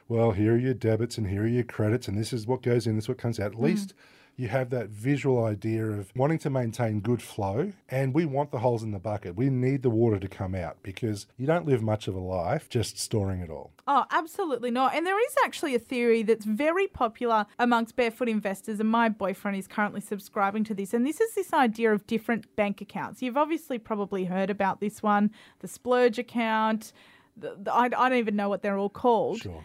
well, 0.09 0.33
here 0.33 0.55
are 0.55 0.59
your 0.59 0.75
debits 0.75 1.17
and 1.17 1.27
here 1.29 1.45
are 1.45 1.47
your 1.47 1.65
credits, 1.65 2.07
and 2.09 2.19
this 2.19 2.33
is 2.33 2.47
what 2.47 2.63
goes 2.63 2.87
in, 2.87 2.95
this 2.97 3.05
is 3.05 3.09
what 3.09 3.19
comes 3.19 3.41
out. 3.41 3.53
At 3.53 3.61
least 3.61 3.95
you 4.37 4.49
have 4.49 4.71
that 4.71 4.89
visual 4.89 5.45
idea 5.45 5.85
of 5.87 6.11
wanting 6.17 6.39
to 6.39 6.51
maintain 6.51 7.01
good 7.01 7.23
flow. 7.23 7.73
And 7.89 8.15
we 8.15 8.25
want 8.25 8.51
the 8.51 8.59
holes 8.59 8.83
in 8.83 8.91
the 8.91 8.99
bucket. 8.99 9.37
We 9.37 9.49
need 9.49 9.83
the 9.83 9.91
water 9.91 10.19
to 10.19 10.29
come 10.29 10.55
out 10.55 10.79
because 10.83 11.27
you 11.37 11.47
don't 11.47 11.67
live 11.67 11.83
much 11.83 12.09
of 12.09 12.15
a 12.15 12.21
life 12.21 12.69
just 12.69 12.99
storing 12.99 13.41
it 13.41 13.51
all. 13.51 13.73
Oh, 13.87 14.05
absolutely 14.11 14.71
not. 14.71 14.95
And 14.95 15.07
there 15.07 15.19
is 15.19 15.35
actually 15.45 15.75
a 15.75 15.79
theory 15.79 16.23
that's 16.23 16.45
very 16.45 16.87
popular 16.89 17.47
amongst 17.59 17.97
barefoot 17.97 18.29
investors, 18.29 18.81
and 18.81 18.89
my 18.89 19.09
boyfriend 19.09 19.57
is 19.57 19.69
currently 19.69 20.01
subscribing 20.01 20.65
to 20.65 20.75
this. 20.75 20.95
And 20.95 21.07
this 21.07 21.21
is 21.21 21.35
this 21.35 21.53
idea 21.53 21.93
of 21.93 22.07
different 22.07 22.55
bank 22.57 22.81
accounts. 22.81 23.23
You've 23.23 23.37
obviously 23.37 23.79
probably 23.79 24.25
heard 24.25 24.51
about 24.51 24.81
this 24.81 25.03
one 25.03 25.31
the 25.61 25.69
splurge 25.69 26.19
account. 26.19 26.93
The, 27.37 27.57
the, 27.61 27.73
I, 27.73 27.85
I 27.85 27.89
don't 27.89 28.15
even 28.15 28.37
know 28.37 28.49
what 28.49 28.63
they're 28.63 28.79
all 28.79 28.89
called. 28.89 29.41
Sure. 29.41 29.65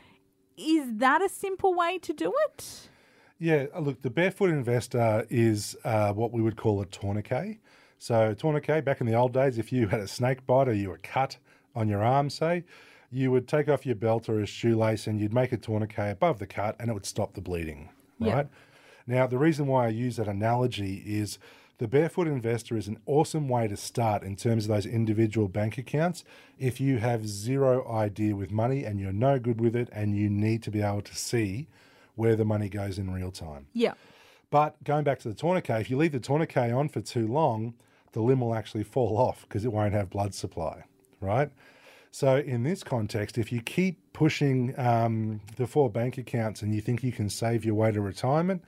Is 0.57 0.97
that 0.97 1.21
a 1.21 1.29
simple 1.29 1.73
way 1.73 1.97
to 1.99 2.13
do 2.13 2.33
it? 2.49 2.89
Yeah, 3.39 3.67
uh, 3.73 3.79
look, 3.79 4.01
the 4.01 4.09
barefoot 4.09 4.49
investor 4.49 5.25
is 5.29 5.75
uh, 5.85 6.11
what 6.13 6.31
we 6.31 6.41
would 6.41 6.57
call 6.57 6.81
a 6.81 6.85
tourniquet. 6.85 7.57
So, 7.97 8.33
tourniquet, 8.33 8.83
back 8.85 9.01
in 9.01 9.07
the 9.07 9.15
old 9.15 9.33
days, 9.33 9.57
if 9.57 9.71
you 9.71 9.87
had 9.87 10.01
a 10.01 10.07
snake 10.07 10.45
bite 10.45 10.67
or 10.67 10.73
you 10.73 10.89
were 10.89 10.99
cut 11.01 11.37
on 11.75 11.87
your 11.87 12.03
arm, 12.03 12.29
say, 12.29 12.63
you 13.11 13.31
would 13.31 13.47
take 13.47 13.67
off 13.69 13.85
your 13.85 13.95
belt 13.95 14.29
or 14.29 14.39
a 14.39 14.45
shoelace 14.45 15.07
and 15.07 15.19
you'd 15.19 15.33
make 15.33 15.51
a 15.51 15.57
tourniquet 15.57 16.11
above 16.11 16.39
the 16.39 16.45
cut 16.45 16.75
and 16.79 16.89
it 16.89 16.93
would 16.93 17.05
stop 17.05 17.33
the 17.33 17.41
bleeding, 17.41 17.89
Yeah. 18.19 18.33
right? 18.35 18.47
Now, 19.07 19.25
the 19.25 19.37
reason 19.37 19.67
why 19.67 19.85
I 19.85 19.89
use 19.89 20.17
that 20.17 20.27
analogy 20.27 21.01
is 21.05 21.39
the 21.79 21.87
barefoot 21.87 22.27
investor 22.27 22.77
is 22.77 22.87
an 22.87 22.99
awesome 23.05 23.47
way 23.49 23.67
to 23.67 23.75
start 23.77 24.21
in 24.21 24.35
terms 24.35 24.65
of 24.65 24.69
those 24.69 24.85
individual 24.85 25.47
bank 25.47 25.77
accounts 25.77 26.23
if 26.59 26.79
you 26.79 26.97
have 26.99 27.25
zero 27.25 27.89
idea 27.89 28.35
with 28.35 28.51
money 28.51 28.83
and 28.83 28.99
you're 28.99 29.13
no 29.13 29.39
good 29.39 29.59
with 29.59 29.75
it 29.75 29.89
and 29.93 30.15
you 30.15 30.29
need 30.29 30.61
to 30.63 30.71
be 30.71 30.81
able 30.81 31.01
to 31.01 31.15
see 31.15 31.67
where 32.19 32.35
the 32.35 32.45
money 32.45 32.69
goes 32.69 32.99
in 32.99 33.09
real 33.11 33.31
time. 33.31 33.65
Yeah. 33.73 33.93
But 34.51 34.83
going 34.83 35.03
back 35.05 35.19
to 35.19 35.29
the 35.29 35.33
tourniquet, 35.33 35.81
if 35.81 35.89
you 35.89 35.97
leave 35.97 36.11
the 36.11 36.19
tourniquet 36.19 36.71
on 36.71 36.89
for 36.89 37.01
too 37.01 37.27
long, 37.27 37.75
the 38.11 38.21
limb 38.21 38.41
will 38.41 38.53
actually 38.55 38.83
fall 38.83 39.17
off 39.17 39.43
because 39.43 39.63
it 39.63 39.71
won't 39.71 39.93
have 39.93 40.09
blood 40.09 40.33
supply, 40.33 40.83
right? 41.21 41.49
So, 42.11 42.37
in 42.37 42.63
this 42.63 42.83
context, 42.83 43.37
if 43.37 43.51
you 43.51 43.61
keep 43.61 43.99
pushing 44.13 44.77
um, 44.79 45.39
the 45.57 45.67
four 45.67 45.89
bank 45.91 46.17
accounts 46.17 46.61
and 46.63 46.73
you 46.73 46.81
think 46.81 47.03
you 47.03 47.11
can 47.11 47.29
save 47.29 47.63
your 47.63 47.75
way 47.75 47.91
to 47.91 48.01
retirement, 48.01 48.63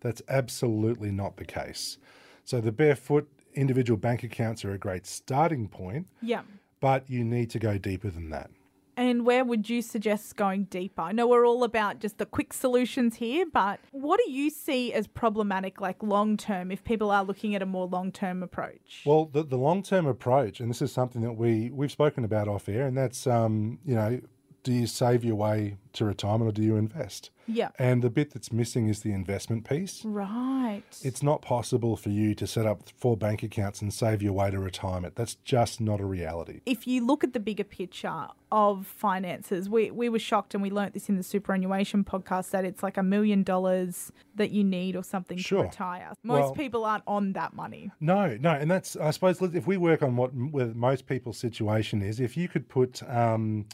that's 0.00 0.20
absolutely 0.28 1.10
not 1.10 1.38
the 1.38 1.46
case. 1.46 1.96
So, 2.44 2.60
the 2.60 2.70
barefoot 2.72 3.26
individual 3.54 3.96
bank 3.96 4.22
accounts 4.22 4.64
are 4.64 4.72
a 4.72 4.78
great 4.78 5.06
starting 5.06 5.68
point, 5.68 6.06
Yeah. 6.20 6.42
but 6.80 7.08
you 7.08 7.24
need 7.24 7.48
to 7.50 7.58
go 7.58 7.78
deeper 7.78 8.10
than 8.10 8.28
that. 8.30 8.50
And 8.96 9.24
where 9.24 9.44
would 9.44 9.70
you 9.70 9.80
suggest 9.80 10.36
going 10.36 10.64
deeper? 10.64 11.02
I 11.02 11.12
know 11.12 11.26
we're 11.26 11.46
all 11.46 11.64
about 11.64 11.98
just 11.98 12.18
the 12.18 12.26
quick 12.26 12.52
solutions 12.52 13.16
here, 13.16 13.46
but 13.50 13.80
what 13.90 14.20
do 14.24 14.30
you 14.30 14.50
see 14.50 14.92
as 14.92 15.06
problematic, 15.06 15.80
like 15.80 16.02
long 16.02 16.36
term, 16.36 16.70
if 16.70 16.84
people 16.84 17.10
are 17.10 17.24
looking 17.24 17.54
at 17.54 17.62
a 17.62 17.66
more 17.66 17.86
long 17.86 18.12
term 18.12 18.42
approach? 18.42 19.02
Well, 19.06 19.26
the, 19.26 19.44
the 19.44 19.56
long 19.56 19.82
term 19.82 20.06
approach, 20.06 20.60
and 20.60 20.68
this 20.68 20.82
is 20.82 20.92
something 20.92 21.22
that 21.22 21.32
we 21.32 21.70
we've 21.70 21.92
spoken 21.92 22.24
about 22.24 22.48
off 22.48 22.68
air, 22.68 22.86
and 22.86 22.96
that's 22.96 23.26
um, 23.26 23.78
you 23.84 23.94
know, 23.94 24.20
do 24.62 24.72
you 24.72 24.86
save 24.86 25.24
your 25.24 25.34
way 25.34 25.76
to 25.94 26.04
retirement 26.04 26.48
or 26.48 26.52
do 26.52 26.62
you 26.62 26.76
invest? 26.76 27.30
yeah. 27.48 27.70
And 27.78 28.02
the 28.02 28.08
bit 28.08 28.32
that's 28.32 28.52
missing 28.52 28.86
is 28.88 29.00
the 29.00 29.12
investment 29.12 29.68
piece. 29.68 30.04
Right. 30.04 30.84
It's 31.02 31.22
not 31.24 31.42
possible 31.42 31.96
for 31.96 32.08
you 32.08 32.34
to 32.36 32.46
set 32.46 32.66
up 32.66 32.82
four 32.96 33.16
bank 33.16 33.42
accounts 33.42 33.82
and 33.82 33.92
save 33.92 34.22
your 34.22 34.32
way 34.32 34.50
to 34.52 34.60
retirement. 34.60 35.16
That's 35.16 35.34
just 35.34 35.80
not 35.80 36.00
a 36.00 36.04
reality. 36.04 36.60
if 36.66 36.86
you 36.86 37.04
look 37.04 37.24
at 37.24 37.32
the 37.32 37.40
bigger 37.40 37.64
picture 37.64 38.28
of 38.52 38.86
finances, 38.86 39.68
we, 39.68 39.90
we 39.90 40.08
were 40.08 40.20
shocked 40.20 40.54
and 40.54 40.62
we 40.62 40.70
learnt 40.70 40.94
this 40.94 41.08
in 41.08 41.16
the 41.16 41.22
superannuation 41.24 42.04
podcast 42.04 42.50
that 42.50 42.64
it's 42.64 42.82
like 42.82 42.96
a 42.96 43.02
million 43.02 43.42
dollars 43.42 44.12
that 44.36 44.52
you 44.52 44.62
need 44.62 44.94
or 44.94 45.02
something 45.02 45.36
Sure. 45.36 45.64
to 45.64 45.68
retire. 45.68 46.12
Most 46.22 46.40
Well- 46.40 46.54
people 46.54 46.84
aren't 46.84 47.04
on 47.08 47.32
that 47.32 47.54
money. 47.54 47.90
No, 48.00 48.36
no, 48.40 48.50
and 48.52 48.70
that's 48.70 48.94
I 48.96 49.10
suppose 49.10 49.42
if 49.42 49.66
we 49.66 49.76
work 49.76 50.02
on 50.02 50.16
what 50.16 50.32
most 50.34 51.06
people's 51.06 51.38
situation 51.38 52.02
is, 52.02 52.20
if 52.20 52.36
you 52.36 52.48
could 52.48 52.68
put 52.68 53.02
um, 53.10 53.66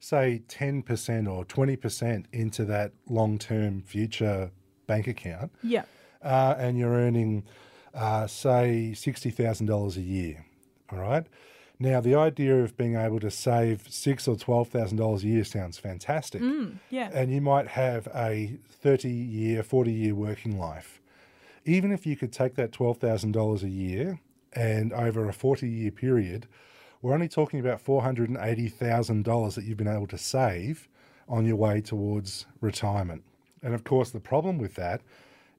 say 0.00 0.42
ten 0.48 0.82
percent 0.82 1.26
or 1.28 1.44
twenty 1.44 1.76
percent 1.76 2.26
into 2.32 2.64
that 2.66 2.92
long 3.08 3.38
term 3.38 3.82
future 3.82 4.50
bank 4.86 5.06
account, 5.06 5.50
Yeah. 5.62 5.82
uh, 6.22 6.54
and 6.58 6.78
you're 6.78 6.92
earning, 6.94 7.42
uh, 7.92 8.26
say, 8.28 8.92
$60,000 8.94 9.96
a 9.96 10.00
year. 10.00 10.44
All 10.92 10.98
right. 11.00 11.26
Now, 11.80 12.00
the 12.00 12.14
idea 12.14 12.62
of 12.62 12.76
being 12.76 12.94
able 12.94 13.18
to 13.20 13.30
save 13.30 13.86
six 13.90 14.28
or 14.28 14.36
$12,000 14.36 15.22
a 15.22 15.26
year 15.26 15.42
sounds 15.44 15.76
fantastic. 15.78 16.40
Yeah. 16.88 17.10
And 17.12 17.32
you 17.32 17.40
might 17.40 17.66
have 17.68 18.06
a 18.14 18.56
30 18.68 19.10
year, 19.10 19.62
40 19.64 19.92
year 19.92 20.14
working 20.14 20.56
life. 20.58 21.00
Even 21.64 21.90
if 21.90 22.06
you 22.06 22.16
could 22.16 22.32
take 22.32 22.54
that 22.54 22.70
$12,000 22.70 23.62
a 23.64 23.68
year 23.68 24.20
and 24.52 24.92
over 24.92 25.28
a 25.28 25.32
40 25.32 25.68
year 25.68 25.90
period, 25.90 26.46
we're 27.06 27.14
only 27.14 27.28
talking 27.28 27.60
about 27.60 27.84
$480,000 27.84 29.54
that 29.54 29.64
you've 29.64 29.76
been 29.76 29.86
able 29.86 30.08
to 30.08 30.18
save 30.18 30.88
on 31.28 31.46
your 31.46 31.54
way 31.54 31.80
towards 31.80 32.46
retirement. 32.60 33.22
And 33.62 33.74
of 33.74 33.84
course, 33.84 34.10
the 34.10 34.18
problem 34.18 34.58
with 34.58 34.74
that 34.74 35.02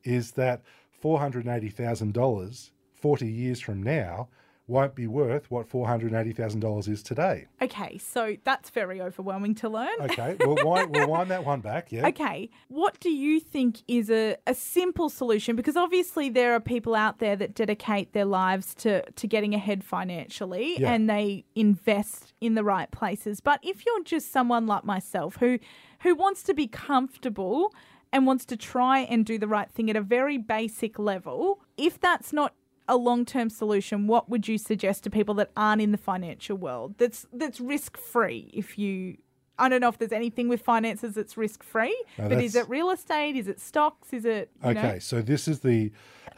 is 0.03 0.31
that 0.31 0.61
$480,000 1.01 2.71
40 2.95 3.31
years 3.31 3.61
from 3.61 3.81
now 3.81 4.27
won't 4.67 4.95
be 4.95 5.07
worth 5.07 5.49
what 5.49 5.69
$480,000 5.69 6.89
is 6.89 7.01
today. 7.01 7.45
Okay, 7.61 7.97
so 7.97 8.35
that's 8.43 8.69
very 8.69 9.01
overwhelming 9.01 9.55
to 9.55 9.69
learn. 9.69 9.89
Okay, 10.01 10.35
we'll 10.41 10.57
wind, 10.65 10.93
we'll 10.93 11.07
wind 11.07 11.31
that 11.31 11.45
one 11.45 11.61
back. 11.61 11.91
Yeah. 11.91 12.07
Okay, 12.07 12.49
what 12.67 12.99
do 12.99 13.09
you 13.09 13.39
think 13.39 13.81
is 13.87 14.09
a, 14.11 14.35
a 14.45 14.53
simple 14.53 15.09
solution? 15.09 15.55
Because 15.55 15.77
obviously 15.77 16.29
there 16.29 16.53
are 16.53 16.59
people 16.59 16.95
out 16.95 17.19
there 17.19 17.35
that 17.37 17.55
dedicate 17.55 18.11
their 18.13 18.25
lives 18.25 18.73
to, 18.75 19.09
to 19.11 19.27
getting 19.27 19.53
ahead 19.55 19.83
financially 19.83 20.79
Yeah. 20.79 20.91
and 20.91 21.09
they 21.09 21.45
invest 21.55 22.33
in 22.41 22.55
the 22.55 22.63
right 22.63 22.91
places. 22.91 23.39
But 23.39 23.59
if 23.63 23.85
you're 23.85 24.03
just 24.03 24.31
someone 24.31 24.67
like 24.67 24.83
myself 24.83 25.37
who 25.37 25.59
who 26.01 26.13
wants 26.13 26.43
to 26.43 26.53
be 26.53 26.67
comfortable 26.67 27.73
and 28.13 28.27
wants 28.27 28.45
to 28.45 28.55
try 28.55 28.99
and 28.99 29.25
do 29.25 29.39
the 29.39 29.47
right 29.47 29.69
thing 29.71 29.89
at 29.89 29.95
a 29.95 30.01
very 30.01 30.37
basic 30.37 30.99
level, 30.99 31.59
if 31.75 31.99
that's 31.99 32.31
not 32.31 32.53
a 32.87 32.97
long-term 32.97 33.49
solution, 33.49 34.07
what 34.07 34.29
would 34.29 34.47
you 34.47 34.57
suggest 34.57 35.03
to 35.03 35.09
people 35.09 35.35
that 35.35 35.51
aren't 35.55 35.81
in 35.81 35.91
the 35.91 35.97
financial 35.97 36.57
world? 36.57 36.95
That's 36.97 37.25
that's 37.33 37.59
risk-free 37.59 38.51
if 38.53 38.77
you 38.77 39.17
I 39.59 39.69
don't 39.69 39.81
know 39.81 39.89
if 39.89 39.97
there's 39.97 40.11
anything 40.11 40.49
with 40.49 40.61
finances 40.61 41.15
that's 41.15 41.35
risk 41.35 41.63
free, 41.63 41.95
No, 42.17 42.29
but 42.29 42.43
is 42.43 42.55
it 42.55 42.69
real 42.69 42.91
estate? 42.91 43.35
Is 43.35 43.47
it 43.47 43.59
stocks? 43.59 44.13
Is 44.13 44.25
it 44.25 44.51
you 44.63 44.73
know? 44.73 44.79
Okay, 44.79 44.99
so 44.99 45.21
this 45.21 45.47
is 45.47 45.59
the 45.59 45.91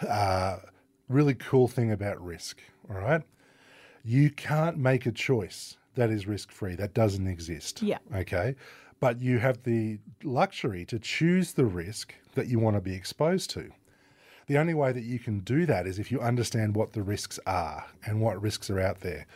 uh, 0.08 0.58
really 1.08 1.34
cool 1.34 1.68
thing 1.68 1.92
about 1.92 2.24
risk. 2.24 2.62
All 2.90 2.98
right, 2.98 3.22
you 4.04 4.30
can't 4.30 4.78
make 4.78 5.06
a 5.06 5.12
choice 5.12 5.78
that 5.96 6.10
is 6.10 6.28
risk 6.28 6.52
free. 6.52 6.76
That 6.76 6.94
doesn't 6.94 7.28
exist. 7.28 7.82
Yeah. 7.82 7.98
Okay, 8.16 8.56
but 9.00 9.22
you 9.22 9.40
have 9.40 9.64
the 9.64 10.00
luxury 10.24 10.86
to 10.86 11.00
choose 11.00 11.54
the 11.54 11.66
risk 11.66 12.16
that 12.36 12.48
you 12.48 12.60
want 12.60 12.78
to 12.78 12.82
be 12.82 12.94
exposed 12.94 13.50
to. 13.52 13.70
The 14.50 14.58
only 14.58 14.74
way 14.74 14.92
that 14.92 15.04
you 15.04 15.20
can 15.20 15.42
do 15.42 15.68
that 15.68 15.86
is 15.86 16.00
if 16.00 16.12
you 16.12 16.20
understand 16.20 16.76
what 16.76 16.94
the 16.94 17.04
risks 17.04 17.40
are 17.46 17.86
and 18.04 18.20
what 18.20 18.42
risks 18.42 18.68
are 18.72 18.80
out 18.80 19.02
there. 19.02 19.28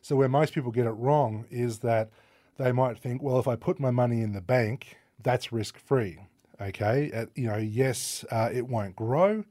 So 0.00 0.16
where 0.16 0.26
most 0.26 0.54
people 0.54 0.70
get 0.70 0.86
it 0.86 0.92
wrong 0.92 1.44
is 1.50 1.80
that 1.80 2.08
they 2.56 2.72
might 2.72 2.96
think, 2.96 3.22
well, 3.22 3.38
if 3.38 3.46
I 3.46 3.56
put 3.56 3.78
my 3.78 3.90
money 3.90 4.22
in 4.22 4.32
the 4.32 4.40
bank, 4.40 4.96
that's 5.22 5.52
risk 5.52 5.76
free. 5.76 6.18
Okay, 6.58 7.12
Uh, 7.12 7.26
you 7.34 7.46
know, 7.46 7.58
yes, 7.58 8.24
uh, 8.30 8.48
it 8.50 8.66
won't 8.66 8.96
grow, 8.96 9.44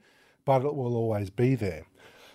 but 0.45 0.65
it 0.65 0.73
will 0.73 0.95
always 0.95 1.29
be 1.29 1.53
there. 1.53 1.85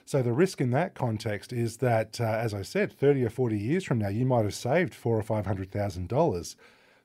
So 0.05 0.23
the 0.23 0.33
risk 0.33 0.61
in 0.61 0.71
that 0.71 0.95
context 0.95 1.53
is 1.53 1.79
that, 1.79 2.21
uh, 2.21 2.27
as 2.27 2.55
I 2.55 2.63
said, 2.63 2.93
thirty 2.93 3.25
or 3.25 3.31
forty 3.31 3.59
years 3.59 3.83
from 3.83 3.99
now, 3.99 4.09
you 4.09 4.25
might 4.25 4.45
have 4.45 4.55
saved 4.55 4.95
four 4.95 5.19
or 5.19 5.25
five 5.25 5.47
hundred 5.47 5.73
thousand 5.73 6.09
dollars, 6.09 6.55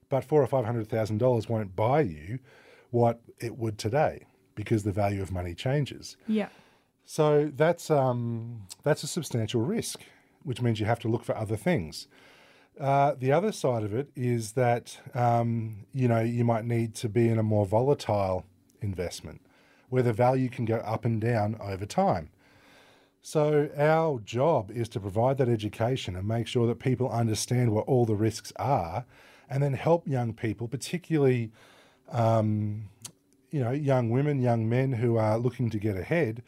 but 0.07 0.23
four 0.23 0.43
or 0.43 0.47
five 0.47 0.65
hundred 0.65 0.87
thousand 0.87 1.17
dollars 1.17 1.49
won't 1.49 1.75
buy 1.75 2.01
you 2.01 2.37
what 2.91 3.21
it 3.39 3.57
would 3.57 3.79
today 3.79 4.27
because 4.55 4.83
the 4.83 4.91
value 4.91 5.21
of 5.21 5.31
money 5.31 5.53
changes. 5.53 6.17
Yeah. 6.27 6.49
So 7.05 7.51
that's 7.55 7.91
um, 7.91 8.63
that's 8.83 9.03
a 9.03 9.07
substantial 9.07 9.61
risk, 9.61 10.01
which 10.43 10.61
means 10.61 10.79
you 10.79 10.85
have 10.85 10.99
to 10.99 11.07
look 11.07 11.23
for 11.23 11.35
other 11.37 11.57
things. 11.57 12.07
Uh, 12.79 13.13
the 13.19 13.31
other 13.31 13.51
side 13.51 13.83
of 13.83 13.93
it 13.93 14.09
is 14.15 14.53
that 14.53 14.97
um, 15.13 15.85
you 15.93 16.07
know 16.07 16.21
you 16.21 16.43
might 16.43 16.65
need 16.65 16.95
to 16.95 17.09
be 17.09 17.29
in 17.29 17.37
a 17.37 17.43
more 17.43 17.65
volatile 17.65 18.45
investment, 18.81 19.41
where 19.89 20.03
the 20.03 20.13
value 20.13 20.49
can 20.49 20.65
go 20.65 20.77
up 20.77 21.05
and 21.05 21.21
down 21.21 21.57
over 21.61 21.85
time. 21.85 22.29
So 23.21 23.69
our 23.77 24.19
job 24.19 24.69
is 24.69 24.89
to 24.89 24.99
provide 24.99 25.37
that 25.37 25.47
education 25.47 26.15
and 26.15 26.27
make 26.27 26.45
sure 26.45 26.67
that 26.67 26.79
people 26.79 27.09
understand 27.09 27.71
what 27.71 27.85
all 27.85 28.05
the 28.05 28.15
risks 28.15 28.51
are, 28.57 29.05
and 29.49 29.61
then 29.61 29.73
help 29.73 30.07
young 30.07 30.33
people, 30.33 30.67
particularly 30.67 31.51
um, 32.11 32.89
you 33.53 33.63
know 33.63 33.71
young 33.71 34.09
women, 34.09 34.41
young 34.41 34.67
men 34.67 34.93
who 34.93 35.15
are 35.15 35.37
looking 35.37 35.69
to 35.69 35.77
get 35.77 35.95
ahead, 35.95 36.41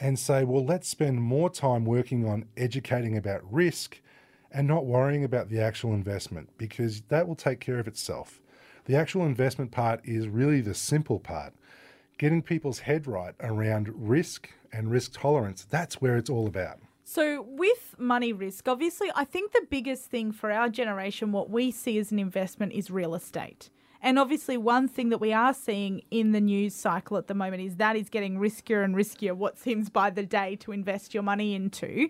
and 0.00 0.18
say, 0.18 0.44
well, 0.44 0.64
let's 0.64 0.88
spend 0.88 1.20
more 1.20 1.50
time 1.50 1.84
working 1.84 2.26
on 2.26 2.46
educating 2.56 3.16
about 3.16 3.40
risk 3.52 4.00
and 4.50 4.68
not 4.68 4.86
worrying 4.86 5.24
about 5.24 5.48
the 5.48 5.60
actual 5.60 5.92
investment 5.92 6.48
because 6.58 7.02
that 7.08 7.26
will 7.26 7.34
take 7.34 7.60
care 7.60 7.78
of 7.78 7.88
itself. 7.88 8.40
The 8.84 8.96
actual 8.96 9.26
investment 9.26 9.70
part 9.70 10.00
is 10.04 10.28
really 10.28 10.60
the 10.60 10.74
simple 10.74 11.18
part. 11.18 11.52
Getting 12.18 12.42
people's 12.42 12.80
head 12.80 13.06
right 13.06 13.34
around 13.40 13.90
risk 13.94 14.50
and 14.72 14.90
risk 14.90 15.12
tolerance, 15.14 15.66
that's 15.68 16.00
where 16.00 16.16
it's 16.16 16.30
all 16.30 16.46
about. 16.46 16.78
So, 17.04 17.42
with 17.42 17.96
money 17.98 18.32
risk, 18.32 18.68
obviously, 18.68 19.10
I 19.16 19.24
think 19.24 19.52
the 19.52 19.66
biggest 19.68 20.04
thing 20.06 20.30
for 20.30 20.52
our 20.52 20.68
generation, 20.68 21.32
what 21.32 21.50
we 21.50 21.70
see 21.72 21.98
as 21.98 22.12
an 22.12 22.20
investment, 22.20 22.72
is 22.72 22.90
real 22.90 23.14
estate. 23.14 23.70
And 24.02 24.18
obviously, 24.18 24.56
one 24.56 24.88
thing 24.88 25.10
that 25.10 25.18
we 25.18 25.32
are 25.32 25.54
seeing 25.54 26.02
in 26.10 26.32
the 26.32 26.40
news 26.40 26.74
cycle 26.74 27.16
at 27.16 27.28
the 27.28 27.34
moment 27.34 27.62
is 27.62 27.76
that 27.76 27.94
is 27.94 28.08
getting 28.08 28.36
riskier 28.36 28.84
and 28.84 28.96
riskier, 28.96 29.32
what 29.32 29.58
seems 29.58 29.88
by 29.88 30.10
the 30.10 30.24
day 30.24 30.56
to 30.56 30.72
invest 30.72 31.14
your 31.14 31.22
money 31.22 31.54
into. 31.54 32.08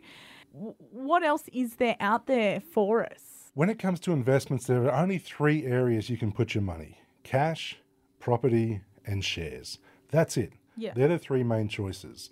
What 0.53 1.23
else 1.23 1.45
is 1.53 1.77
there 1.77 1.97
out 2.01 2.27
there 2.27 2.61
for 2.61 3.05
us? 3.05 3.51
When 3.55 3.69
it 3.69 3.79
comes 3.79 4.01
to 4.01 4.13
investments, 4.13 4.67
there 4.67 4.85
are 4.85 5.03
only 5.03 5.19
three 5.19 5.67
areas 5.67 6.09
you 6.09 6.17
can 6.17 6.33
put 6.33 6.55
your 6.55 6.63
money 6.63 6.99
cash, 7.23 7.79
property, 8.19 8.81
and 9.07 9.25
shares. 9.25 9.79
That's 10.11 10.37
it. 10.37 10.53
Yeah. 10.77 10.93
They're 10.95 11.09
the 11.09 11.19
three 11.19 11.45
main 11.45 11.69
choices. 11.69 12.31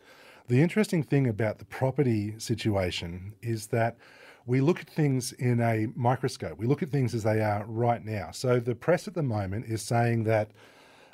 The 0.48 0.62
interesting 0.62 1.02
thing 1.02 1.28
about 1.28 1.58
the 1.58 1.64
property 1.64 2.34
situation 2.38 3.34
is 3.40 3.68
that 3.68 3.96
we 4.46 4.60
look 4.60 4.80
at 4.80 4.88
things 4.88 5.32
in 5.32 5.60
a 5.60 5.88
microscope. 5.94 6.58
We 6.58 6.66
look 6.66 6.82
at 6.82 6.90
things 6.90 7.14
as 7.14 7.22
they 7.22 7.40
are 7.40 7.64
right 7.66 8.04
now. 8.04 8.30
So 8.32 8.58
the 8.58 8.74
press 8.74 9.06
at 9.06 9.14
the 9.14 9.22
moment 9.22 9.66
is 9.66 9.82
saying 9.82 10.24
that 10.24 10.50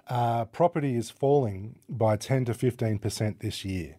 uh, 0.08 0.44
property 0.46 0.96
is 0.96 1.10
falling 1.10 1.76
by 1.88 2.16
10 2.16 2.44
to 2.46 2.52
15% 2.52 3.40
this 3.40 3.64
year. 3.64 3.96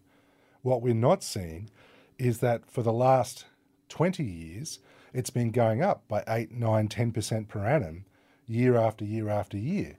What 0.61 0.81
we're 0.81 0.93
not 0.93 1.23
seeing 1.23 1.69
is 2.17 2.39
that 2.39 2.69
for 2.69 2.81
the 2.81 2.93
last 2.93 3.45
20 3.89 4.23
years, 4.23 4.79
it's 5.13 5.29
been 5.29 5.51
going 5.51 5.81
up 5.81 6.07
by 6.07 6.23
8, 6.27 6.51
9, 6.51 6.87
10% 6.87 7.47
per 7.47 7.65
annum, 7.65 8.05
year 8.47 8.77
after 8.77 9.05
year 9.05 9.29
after 9.29 9.57
year. 9.57 9.97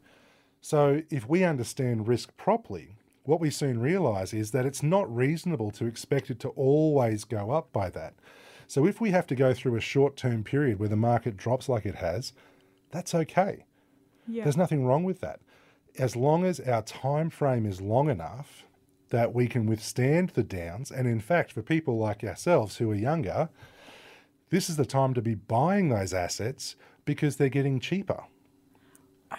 So 0.61 1.02
if 1.11 1.28
we 1.28 1.44
understand 1.44 2.08
risk 2.08 2.37
properly, 2.37 2.97
what 3.25 3.40
we 3.40 3.50
soon 3.50 3.78
realize 3.78 4.32
is 4.32 4.52
that 4.52 4.64
it's 4.64 4.82
not 4.82 5.14
reasonable 5.14 5.70
to 5.73 5.87
expect 5.87 6.30
it 6.30 6.40
to 6.40 6.49
always 6.50 7.25
go 7.25 7.50
up 7.50 7.73
by 7.73 7.90
that. 7.90 8.14
So 8.69 8.87
if 8.87 9.01
we 9.01 9.11
have 9.11 9.27
to 9.29 9.35
go 9.35 9.55
through 9.55 9.77
a 9.77 9.81
short 9.81 10.15
term 10.15 10.45
period 10.45 10.79
where 10.79 10.91
the 10.91 10.97
market 10.97 11.37
drops 11.37 11.69
like 11.69 11.87
it 11.87 11.97
has, 11.97 12.35
that's 12.91 13.15
okay. 13.15 13.65
Yeah. 14.29 14.45
There's 14.45 14.59
nothing 14.59 14.85
wrong 14.85 15.05
with 15.05 15.21
that. 15.21 15.41
As 15.99 16.15
long 16.15 16.45
as 16.45 16.61
our 16.61 16.83
time 16.83 17.31
frame 17.31 17.65
is 17.65 17.81
long 17.81 18.11
enough 18.11 18.65
that 19.09 19.35
we 19.35 19.47
can 19.47 19.65
withstand 19.65 20.31
the 20.31 20.43
downs, 20.43 20.91
and 20.91 21.09
in 21.09 21.19
fact, 21.19 21.51
for 21.51 21.63
people 21.63 21.97
like 21.97 22.23
ourselves 22.23 22.77
who 22.77 22.91
are 22.91 22.95
younger, 22.95 23.49
this 24.50 24.69
is 24.69 24.76
the 24.76 24.85
time 24.85 25.15
to 25.15 25.23
be 25.23 25.35
buying 25.35 25.89
those 25.89 26.13
assets 26.13 26.76
because 27.07 27.37
they're 27.37 27.49
getting 27.49 27.81
cheaper. 27.81 28.25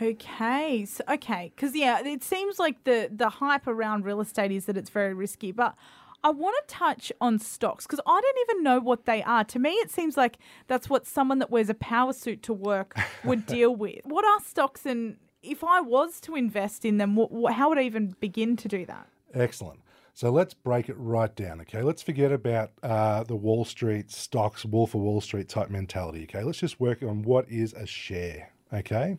Okay, 0.02 0.86
so, 0.86 1.04
okay, 1.08 1.52
because 1.56 1.76
yeah, 1.76 2.02
it 2.04 2.24
seems 2.24 2.60
like 2.60 2.84
the 2.84 3.10
the 3.12 3.30
hype 3.30 3.68
around 3.68 4.06
real 4.06 4.22
estate 4.22 4.52
is 4.52 4.65
that 4.65 4.78
it's 4.78 4.89
very 4.89 5.13
risky, 5.13 5.52
but 5.52 5.76
I 6.23 6.32
want 6.32 6.55
to 6.67 6.73
touch 6.73 7.12
on 7.21 7.39
stocks 7.39 7.86
because 7.86 8.01
I 8.05 8.21
don't 8.21 8.38
even 8.49 8.63
know 8.63 8.79
what 8.79 9.05
they 9.05 9.23
are. 9.23 9.43
To 9.45 9.60
me, 9.60 9.71
it 9.71 9.89
seems 9.89 10.17
like 10.17 10.38
that's 10.67 10.89
what 10.89 11.08
someone 11.08 11.39
that 11.39 11.49
wears 11.49 11.69
a 11.69 11.73
power 11.73 12.13
suit 12.13 12.43
to 12.43 12.53
work 12.53 12.97
would 13.23 13.45
deal 13.47 13.75
with. 13.75 14.01
What 14.03 14.25
are 14.25 14.39
stocks, 14.41 14.86
and 14.86 15.17
if 15.41 15.63
I 15.63 15.82
was 15.82 16.19
to 16.21 16.36
invest 16.36 16.84
in 16.84 16.97
them, 16.97 17.15
what, 17.15 17.53
how 17.53 17.69
would 17.69 17.77
I 17.77 17.84
even 17.84 18.15
begin 18.19 18.58
to 18.58 18.67
do 18.67 18.86
that? 18.86 19.08
Excellent. 19.34 19.79
So 20.13 20.32
let's 20.32 20.53
break 20.53 20.89
it 20.89 20.95
right 20.97 21.34
down, 21.34 21.62
okay? 21.62 21.82
Let's 21.82 22.01
forget 22.01 22.34
about 22.34 22.71
uh, 22.84 23.23
the 23.23 23.38
Wall 23.38 23.63
Street 23.63 24.12
stocks, 24.12 24.65
Wolf 24.65 24.93
of 24.93 24.99
Wall 24.99 25.21
Street 25.21 25.47
type 25.47 25.69
mentality, 25.69 26.23
okay? 26.23 26.43
Let's 26.43 26.58
just 26.58 26.79
work 26.82 27.01
on 27.03 27.21
what 27.21 27.47
is 27.47 27.71
a 27.73 27.86
share, 27.86 28.51
okay? 28.73 29.17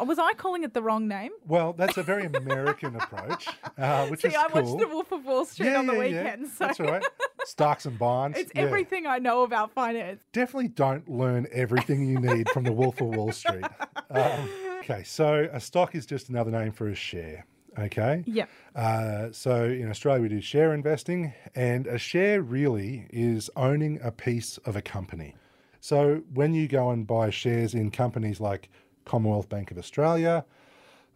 Was 0.00 0.18
I 0.18 0.32
calling 0.34 0.62
it 0.64 0.74
the 0.74 0.82
wrong 0.82 1.06
name? 1.08 1.30
Well, 1.46 1.72
that's 1.72 1.96
a 1.96 2.02
very 2.02 2.26
American 2.26 2.96
approach, 3.00 3.48
uh, 3.78 4.06
which 4.08 4.22
See, 4.22 4.28
is 4.28 4.34
I 4.34 4.48
cool. 4.48 4.62
watched 4.62 4.78
The 4.78 4.88
Wolf 4.88 5.12
of 5.12 5.24
Wall 5.24 5.44
Street 5.44 5.66
yeah, 5.66 5.78
on 5.78 5.86
the 5.86 5.92
yeah, 5.94 5.98
weekend, 5.98 6.42
yeah. 6.42 6.48
so 6.48 6.66
That's 6.66 6.80
all 6.80 6.86
right. 6.86 7.04
Stocks 7.44 7.84
and 7.86 7.98
bonds. 7.98 8.38
it's 8.38 8.50
everything 8.54 9.06
I 9.06 9.18
know 9.18 9.42
about 9.42 9.72
finance. 9.72 10.22
Definitely 10.32 10.68
don't 10.68 11.08
learn 11.08 11.46
everything 11.52 12.06
you 12.06 12.18
need 12.18 12.48
from 12.50 12.64
the 12.64 12.72
Wolf 12.72 13.00
of 13.00 13.08
Wall 13.08 13.32
Street. 13.32 13.64
Um, 14.10 14.48
okay, 14.80 15.02
so 15.02 15.48
a 15.52 15.58
stock 15.58 15.94
is 15.96 16.06
just 16.06 16.28
another 16.28 16.50
name 16.50 16.70
for 16.70 16.88
a 16.88 16.94
share. 16.94 17.46
Okay. 17.76 18.22
Yeah. 18.26 18.44
Uh, 18.76 19.28
so 19.32 19.64
in 19.64 19.90
Australia, 19.90 20.22
we 20.22 20.28
do 20.28 20.40
share 20.40 20.72
investing, 20.72 21.32
and 21.56 21.86
a 21.88 21.98
share 21.98 22.42
really 22.42 23.06
is 23.10 23.50
owning 23.56 23.98
a 24.02 24.12
piece 24.12 24.58
of 24.58 24.76
a 24.76 24.82
company. 24.82 25.34
So 25.80 26.22
when 26.32 26.54
you 26.54 26.68
go 26.68 26.90
and 26.90 27.06
buy 27.06 27.30
shares 27.30 27.74
in 27.74 27.90
companies 27.90 28.40
like 28.40 28.70
Commonwealth 29.04 29.48
Bank 29.48 29.70
of 29.70 29.78
Australia, 29.78 30.44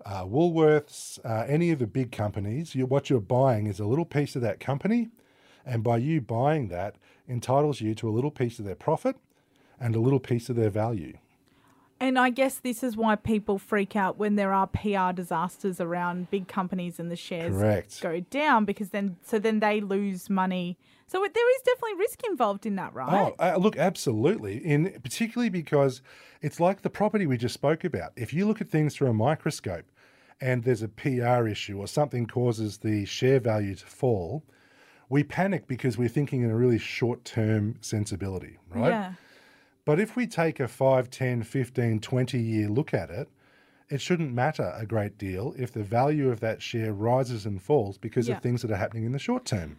uh, 0.05 0.25
Woolworths, 0.25 1.19
uh, 1.25 1.45
any 1.49 1.71
of 1.71 1.79
the 1.79 1.87
big 1.87 2.13
companies, 2.13 2.75
you, 2.75 2.87
what 2.87 3.11
you're 3.11 3.21
buying 3.21 3.67
is 3.67 3.81
a 3.81 3.87
little 3.87 4.05
piece 4.05 4.37
of 4.37 4.43
that 4.43 4.61
company. 4.61 5.09
And 5.67 5.83
by 5.83 5.99
you 5.99 6.21
buying 6.21 6.69
that, 6.69 6.97
entitles 7.29 7.81
you 7.81 7.95
to 7.97 8.09
a 8.09 8.11
little 8.11 8.31
piece 8.31 8.59
of 8.59 8.65
their 8.65 8.75
profit 8.75 9.17
and 9.79 9.95
a 9.95 10.01
little 10.01 10.21
piece 10.21 10.49
of 10.49 10.57
their 10.57 10.71
value. 10.71 11.19
And 12.01 12.19
I 12.19 12.31
guess 12.31 12.59
this 12.59 12.83
is 12.83 12.97
why 12.97 13.17
people 13.17 13.59
freak 13.59 13.97
out 13.97 14.19
when 14.19 14.37
there 14.37 14.53
are 14.53 14.69
PR 14.69 15.13
disasters 15.13 15.81
around 15.81 16.31
big 16.31 16.47
companies 16.47 17.01
and 17.01 17.11
the 17.11 17.17
shares 17.17 17.57
Correct. 17.57 18.01
go 18.01 18.21
down 18.21 18.65
because 18.65 18.91
then 18.91 19.17
so 19.23 19.39
then 19.39 19.61
they 19.61 19.81
lose 19.81 20.31
money. 20.31 20.79
So 21.09 21.19
there 21.21 21.57
is 21.57 21.63
definitely 21.63 21.99
risk 21.99 22.21
involved 22.29 22.67
in 22.67 22.77
that, 22.77 22.95
right? 22.95 23.35
Oh, 23.39 23.45
uh, 23.45 23.57
look, 23.57 23.77
absolutely. 23.77 24.59
In 24.59 25.01
particularly 25.03 25.49
because 25.49 26.03
it's 26.41 26.61
like 26.61 26.83
the 26.83 26.91
property 26.91 27.27
we 27.27 27.37
just 27.37 27.55
spoke 27.55 27.83
about. 27.83 28.13
If 28.15 28.33
you 28.33 28.47
look 28.47 28.61
at 28.61 28.69
things 28.69 28.95
through 28.95 29.09
a 29.09 29.15
microscope, 29.15 29.87
and 30.41 30.63
there's 30.63 30.83
a 30.83 30.89
PR 30.89 31.49
issue 31.49 31.79
or 31.79 31.87
something 31.87 32.27
causes 32.27 32.79
the 32.79 33.05
share 33.05 33.41
value 33.41 33.75
to 33.75 33.87
fall, 33.87 34.45
we 35.09 35.25
panic 35.25 35.67
because 35.67 35.99
we're 35.99 36.09
thinking 36.09 36.43
in 36.43 36.51
a 36.51 36.57
really 36.57 36.79
short-term 36.79 37.77
sensibility, 37.81 38.59
right? 38.71 38.91
Yeah. 38.91 39.13
But 39.89 39.99
if 39.99 40.17
we 40.17 40.27
take 40.27 40.61
a 40.61 40.69
5, 40.69 41.09
10, 41.09 41.45
15, 41.45 42.01
20 42.01 42.39
year 42.39 42.69
look 42.69 42.93
at 42.93 43.09
it, 43.09 43.27
it 43.89 44.03
shouldn't 44.03 44.35
matter 44.35 44.71
a 44.77 44.85
great 44.85 45.17
deal 45.17 45.55
if 45.57 45.73
the 45.73 45.83
value 45.83 46.31
of 46.31 46.41
that 46.41 46.61
share 46.61 46.93
rises 46.93 47.47
and 47.47 47.63
falls 47.63 47.97
because 47.97 48.29
Yeah. 48.29 48.37
of 48.37 48.43
things 48.43 48.61
that 48.61 48.71
are 48.71 48.77
happening 48.77 49.05
in 49.05 49.13
the 49.13 49.19
short 49.19 49.47
term. 49.47 49.79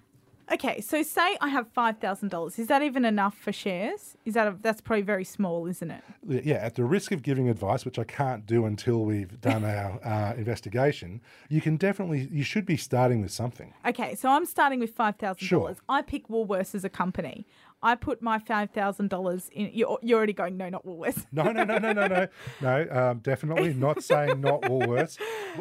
Okay, 0.51 0.81
so 0.81 1.03
say 1.03 1.37
I 1.41 1.49
have 1.49 1.67
five 1.67 1.99
thousand 1.99 2.29
dollars. 2.29 2.57
Is 2.57 2.65
that 2.67 2.81
even 2.81 3.05
enough 3.05 3.37
for 3.37 3.51
shares? 3.51 4.17
Is 4.25 4.33
that 4.33 4.47
a, 4.47 4.55
that's 4.59 4.81
probably 4.81 5.03
very 5.03 5.23
small, 5.23 5.67
isn't 5.67 5.91
it? 5.91 6.03
Yeah, 6.27 6.55
at 6.55 6.73
the 6.73 6.85
risk 6.85 7.11
of 7.11 7.21
giving 7.21 7.47
advice, 7.49 7.85
which 7.85 7.99
I 7.99 8.03
can't 8.03 8.47
do 8.47 8.65
until 8.65 9.05
we've 9.05 9.39
done 9.41 9.63
our 9.75 10.03
uh, 10.03 10.33
investigation, 10.33 11.21
you 11.49 11.61
can 11.61 11.77
definitely, 11.77 12.27
you 12.31 12.41
should 12.41 12.65
be 12.65 12.77
starting 12.77 13.21
with 13.21 13.31
something. 13.31 13.75
Okay, 13.85 14.15
so 14.15 14.29
I'm 14.29 14.45
starting 14.45 14.79
with 14.79 14.95
five 14.95 15.17
thousand 15.17 15.47
dollars. 15.47 15.77
Sure. 15.77 15.85
I 15.87 16.01
pick 16.01 16.27
Woolworths 16.29 16.73
as 16.73 16.83
a 16.83 16.89
company. 16.89 17.45
I 17.81 17.95
put 17.95 18.21
my 18.21 18.39
five 18.39 18.71
thousand 18.71 19.09
dollars 19.09 19.49
in. 19.53 19.71
You're, 19.73 19.97
you're 20.01 20.17
already 20.17 20.33
going 20.33 20.57
no, 20.57 20.69
not 20.69 20.85
Woolworths. 20.85 21.25
No, 21.31 21.43
no, 21.51 21.63
no, 21.63 21.77
no, 21.77 21.93
no, 21.93 22.07
no, 22.07 22.27
no. 22.61 22.87
Um, 22.91 23.19
definitely 23.19 23.73
not 23.73 24.03
saying 24.03 24.41
not 24.41 24.61
Woolworths. 24.63 25.17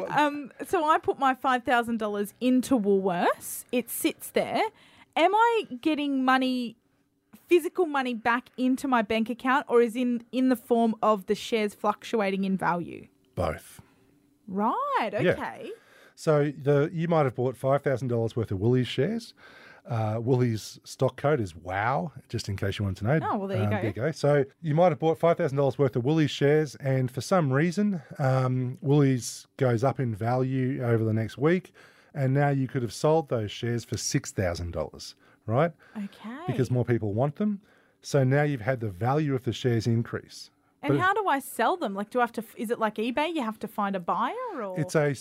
Um, 0.09 0.51
so 0.67 0.83
I 0.85 0.97
put 0.97 1.17
my 1.19 1.33
five 1.33 1.63
thousand 1.63 1.97
dollars 1.97 2.33
into 2.41 2.77
Woolworths. 2.77 3.63
It 3.71 3.89
sits 3.89 4.31
there. 4.31 4.61
Am 5.15 5.33
I 5.33 5.63
getting 5.81 6.23
money, 6.25 6.75
physical 7.47 7.85
money, 7.85 8.13
back 8.13 8.49
into 8.57 8.87
my 8.87 9.01
bank 9.01 9.29
account, 9.29 9.65
or 9.69 9.81
is 9.81 9.95
in 9.95 10.23
in 10.31 10.49
the 10.49 10.55
form 10.55 10.95
of 11.01 11.27
the 11.27 11.35
shares 11.35 11.73
fluctuating 11.73 12.43
in 12.43 12.57
value? 12.57 13.07
Both. 13.35 13.81
Right. 14.47 15.09
Yeah. 15.13 15.31
Okay. 15.31 15.71
So 16.15 16.51
the 16.61 16.89
you 16.91 17.07
might 17.07 17.23
have 17.23 17.35
bought 17.35 17.55
five 17.55 17.81
thousand 17.81 18.09
dollars 18.09 18.35
worth 18.35 18.51
of 18.51 18.59
Woolies 18.59 18.87
shares. 18.89 19.33
Uh, 19.87 20.19
Woolies 20.21 20.79
stock 20.83 21.15
code 21.17 21.39
is 21.39 21.55
WOW, 21.55 22.11
just 22.27 22.47
in 22.49 22.55
case 22.57 22.77
you 22.79 22.85
wanted 22.85 22.97
to 22.97 23.05
know. 23.05 23.27
Oh, 23.31 23.37
well, 23.37 23.47
there 23.47 23.57
you 23.63 23.63
go. 23.65 23.69
There 23.75 23.85
you 23.85 23.91
go. 23.93 24.11
So 24.11 24.45
you 24.61 24.75
might 24.75 24.89
have 24.89 24.99
bought 24.99 25.19
$5,000 25.19 25.77
worth 25.77 25.95
of 25.95 26.03
Woolies 26.05 26.29
shares, 26.31 26.75
and 26.75 27.09
for 27.09 27.21
some 27.21 27.51
reason, 27.51 28.01
um, 28.19 28.77
Woolies 28.81 29.47
goes 29.57 29.83
up 29.83 29.99
in 29.99 30.13
value 30.15 30.83
over 30.83 31.03
the 31.03 31.13
next 31.13 31.37
week, 31.37 31.73
and 32.13 32.33
now 32.33 32.49
you 32.49 32.67
could 32.67 32.81
have 32.81 32.93
sold 32.93 33.29
those 33.29 33.51
shares 33.51 33.83
for 33.85 33.95
$6,000, 33.95 35.15
right? 35.45 35.71
Okay. 35.97 36.43
Because 36.47 36.69
more 36.71 36.85
people 36.85 37.13
want 37.13 37.35
them. 37.37 37.61
So 38.01 38.23
now 38.23 38.43
you've 38.43 38.61
had 38.61 38.79
the 38.79 38.89
value 38.89 39.35
of 39.35 39.43
the 39.43 39.53
shares 39.53 39.87
increase. 39.87 40.51
and 40.81 40.93
but- 40.93 41.01
how 41.01 41.13
do 41.13 41.27
I 41.27 41.39
sell 41.39 41.75
them? 41.77 41.93
Like, 41.93 42.09
do 42.09 42.19
I 42.19 42.23
have 42.23 42.31
to? 42.33 42.43
Is 42.55 42.69
it 42.71 42.79
like 42.79 42.95
eBay? 42.95 43.33
You 43.33 43.41
have 43.43 43.59
to 43.59 43.67
find 43.67 43.95
a 43.95 43.99
buyer, 43.99 44.33
or 44.63 44.79
It's 44.79 44.95
a 44.95 45.13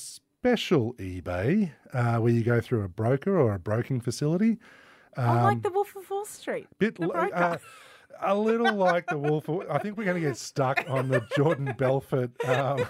special 0.49 0.95
eBay 0.95 1.73
uh, 1.93 2.17
where 2.19 2.33
you 2.33 2.45
go 2.45 2.61
through 2.61 2.83
a 2.85 2.89
broker 2.89 3.37
or 3.39 3.53
a 3.55 3.59
broking 3.59 4.01
facility. 4.01 4.57
oh, 5.17 5.23
like 5.23 5.63
the 5.63 5.71
Wolf 5.71 5.97
of 5.97 6.09
Wall 6.09 6.25
Street. 6.25 6.69
Bit 6.79 6.95
The 6.97 7.03
li- 7.03 7.09
broker. 7.13 7.35
uh, 7.35 7.57
a 8.21 8.37
little 8.37 8.73
like 8.75 9.07
the 9.09 9.19
Wolf. 9.19 9.49
of- 9.49 9.69
I 9.69 9.79
think 9.79 9.97
we're 9.97 10.05
going 10.05 10.23
to 10.23 10.29
get 10.29 10.37
stuck 10.37 10.85
on 10.89 11.09
the 11.09 11.27
Jordan 11.37 11.75
Belfort. 11.79 12.31
Um, 12.47 12.85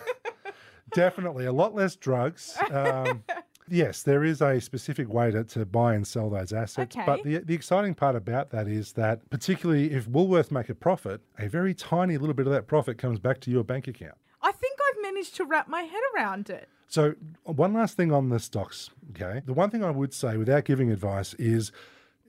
definitely 0.93 1.47
a 1.47 1.53
lot 1.53 1.75
less 1.75 1.97
drugs. 1.97 2.55
Um, 2.71 3.25
yes, 3.67 4.03
there 4.03 4.25
is 4.25 4.43
a 4.43 4.61
specific 4.61 5.09
way 5.11 5.31
to, 5.31 5.43
to 5.45 5.65
buy 5.65 5.95
and 5.95 6.07
sell 6.07 6.29
those 6.29 6.53
assets. 6.53 6.97
But 7.07 7.23
the, 7.23 7.39
the 7.39 7.55
exciting 7.55 7.95
part 7.95 8.15
about 8.15 8.51
that 8.51 8.69
is 8.69 8.93
that, 8.93 9.29
particularly 9.31 9.93
if 9.93 10.07
Woolworth 10.07 10.51
make 10.51 10.69
a 10.69 10.75
profit, 10.75 11.23
a 11.39 11.49
very 11.49 11.73
tiny 11.73 12.19
little 12.19 12.35
bit 12.35 12.47
of 12.47 12.53
that 12.53 12.67
profit 12.67 12.99
comes 12.99 13.19
back 13.19 13.41
to 13.41 13.51
your 13.51 13.65
bank 13.65 13.89
account. 13.89 14.17
I 15.19 15.23
think 15.23 15.27
I've 15.27 15.33
managed 15.33 15.37
to 15.37 15.45
wrap 15.45 15.69
my 15.69 15.83
head 15.83 16.03
around 16.15 16.51
it. 16.51 16.69
So, 16.87 17.15
one 17.45 17.75
last 17.75 17.97
thing 17.97 18.13
on 18.13 18.29
the 18.31 18.39
stocks, 18.39 18.91
okay? 19.11 19.43
The 19.45 19.53
one 19.53 19.69
thing 19.71 19.85
I 19.85 19.91
would 19.91 20.15
say 20.15 20.37
without 20.37 20.65
giving 20.65 20.91
advice 20.91 21.35
is 21.35 21.71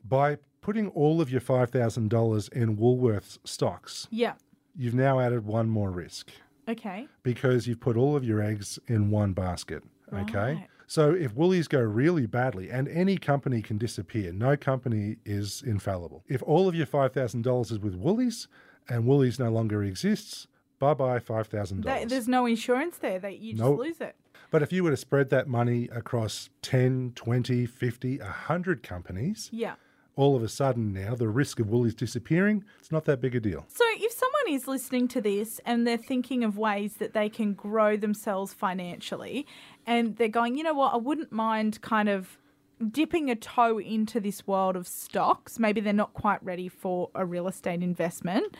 by 0.04 0.38
putting 0.62 0.90
all 0.90 1.22
of 1.22 1.30
your 1.30 1.40
$5,000 1.42 2.50
in 2.52 2.76
Woolworths 2.78 3.38
stocks, 3.46 4.08
Yeah. 4.12 4.34
you've 4.76 4.96
now 4.96 5.20
added 5.20 5.46
one 5.46 5.70
more 5.70 5.92
risk 5.92 6.32
Okay. 6.68 7.08
because 7.24 7.68
you've 7.68 7.80
put 7.80 7.96
all 7.96 8.16
of 8.18 8.24
your 8.26 8.42
eggs 8.42 8.80
in 8.88 9.12
one 9.12 9.32
basket, 9.34 9.84
okay? 10.12 10.54
Right. 10.56 10.68
So, 10.88 11.12
if 11.12 11.34
Woolies 11.36 11.68
go 11.70 11.80
really 11.82 12.26
badly, 12.26 12.70
and 12.72 12.88
any 12.90 13.18
company 13.18 13.62
can 13.62 13.78
disappear, 13.78 14.34
no 14.34 14.58
company 14.58 15.18
is 15.24 15.62
infallible. 15.66 16.24
If 16.28 16.42
all 16.44 16.68
of 16.68 16.74
your 16.76 16.88
$5,000 16.88 17.72
is 17.72 17.80
with 17.80 17.94
Woolies 17.96 18.48
and 18.90 19.06
Woolies 19.06 19.38
no 19.40 19.52
longer 19.52 19.84
exists, 19.84 20.48
bye 20.80 20.94
bye 20.94 21.20
$5,000. 21.20 22.10
There's 22.10 22.28
no 22.28 22.46
insurance 22.46 22.98
there. 22.98 23.20
That 23.20 23.40
you 23.40 23.54
just 23.54 23.64
Nope. 23.64 23.80
lose 23.80 24.02
it. 24.02 24.16
But 24.52 24.64
if 24.64 24.74
you 24.74 24.84
were 24.84 24.90
to 24.92 24.98
spread 24.98 25.30
that 25.30 25.48
money 25.48 25.88
across 25.92 26.50
10, 26.64 27.12
20, 27.16 27.66
50, 27.68 28.18
100 28.20 28.82
companies, 28.82 29.50
Yeah. 29.54 29.76
all 30.16 30.36
of 30.36 30.42
a 30.42 30.50
sudden 30.50 30.92
now 30.92 31.14
the 31.14 31.28
risk 31.30 31.60
of 31.60 31.70
Woolies 31.70 31.94
disappearing, 31.94 32.64
it's 32.80 32.92
not 32.92 33.06
that 33.06 33.22
big 33.22 33.36
a 33.36 33.40
deal. 33.40 33.66
So, 33.68 33.84
if 33.98 34.12
someone 34.12 34.56
is 34.56 34.68
listening 34.68 35.08
to 35.10 35.22
this 35.22 35.60
and 35.66 35.86
they're 35.86 35.98
thinking 35.98 36.44
of 36.44 36.58
ways 36.58 36.96
that 36.96 37.14
they 37.14 37.30
can 37.30 37.54
grow 37.54 37.96
themselves 37.96 38.54
financially, 38.54 39.46
and 39.86 40.18
they're 40.18 40.28
going, 40.30 40.58
you 40.58 40.64
know 40.64 40.74
what, 40.74 40.94
I 40.94 40.98
wouldn't 40.98 41.32
mind 41.32 41.82
kind 41.82 42.10
of 42.10 42.38
dipping 42.92 43.30
a 43.30 43.36
toe 43.36 43.78
into 43.78 44.20
this 44.20 44.48
world 44.48 44.76
of 44.78 44.88
stocks. 44.88 45.60
Maybe 45.60 45.82
they're 45.82 45.92
not 45.94 46.14
quite 46.14 46.42
ready 46.44 46.70
for 46.70 47.10
a 47.14 47.26
real 47.26 47.48
estate 47.48 47.84
investment. 47.84 48.56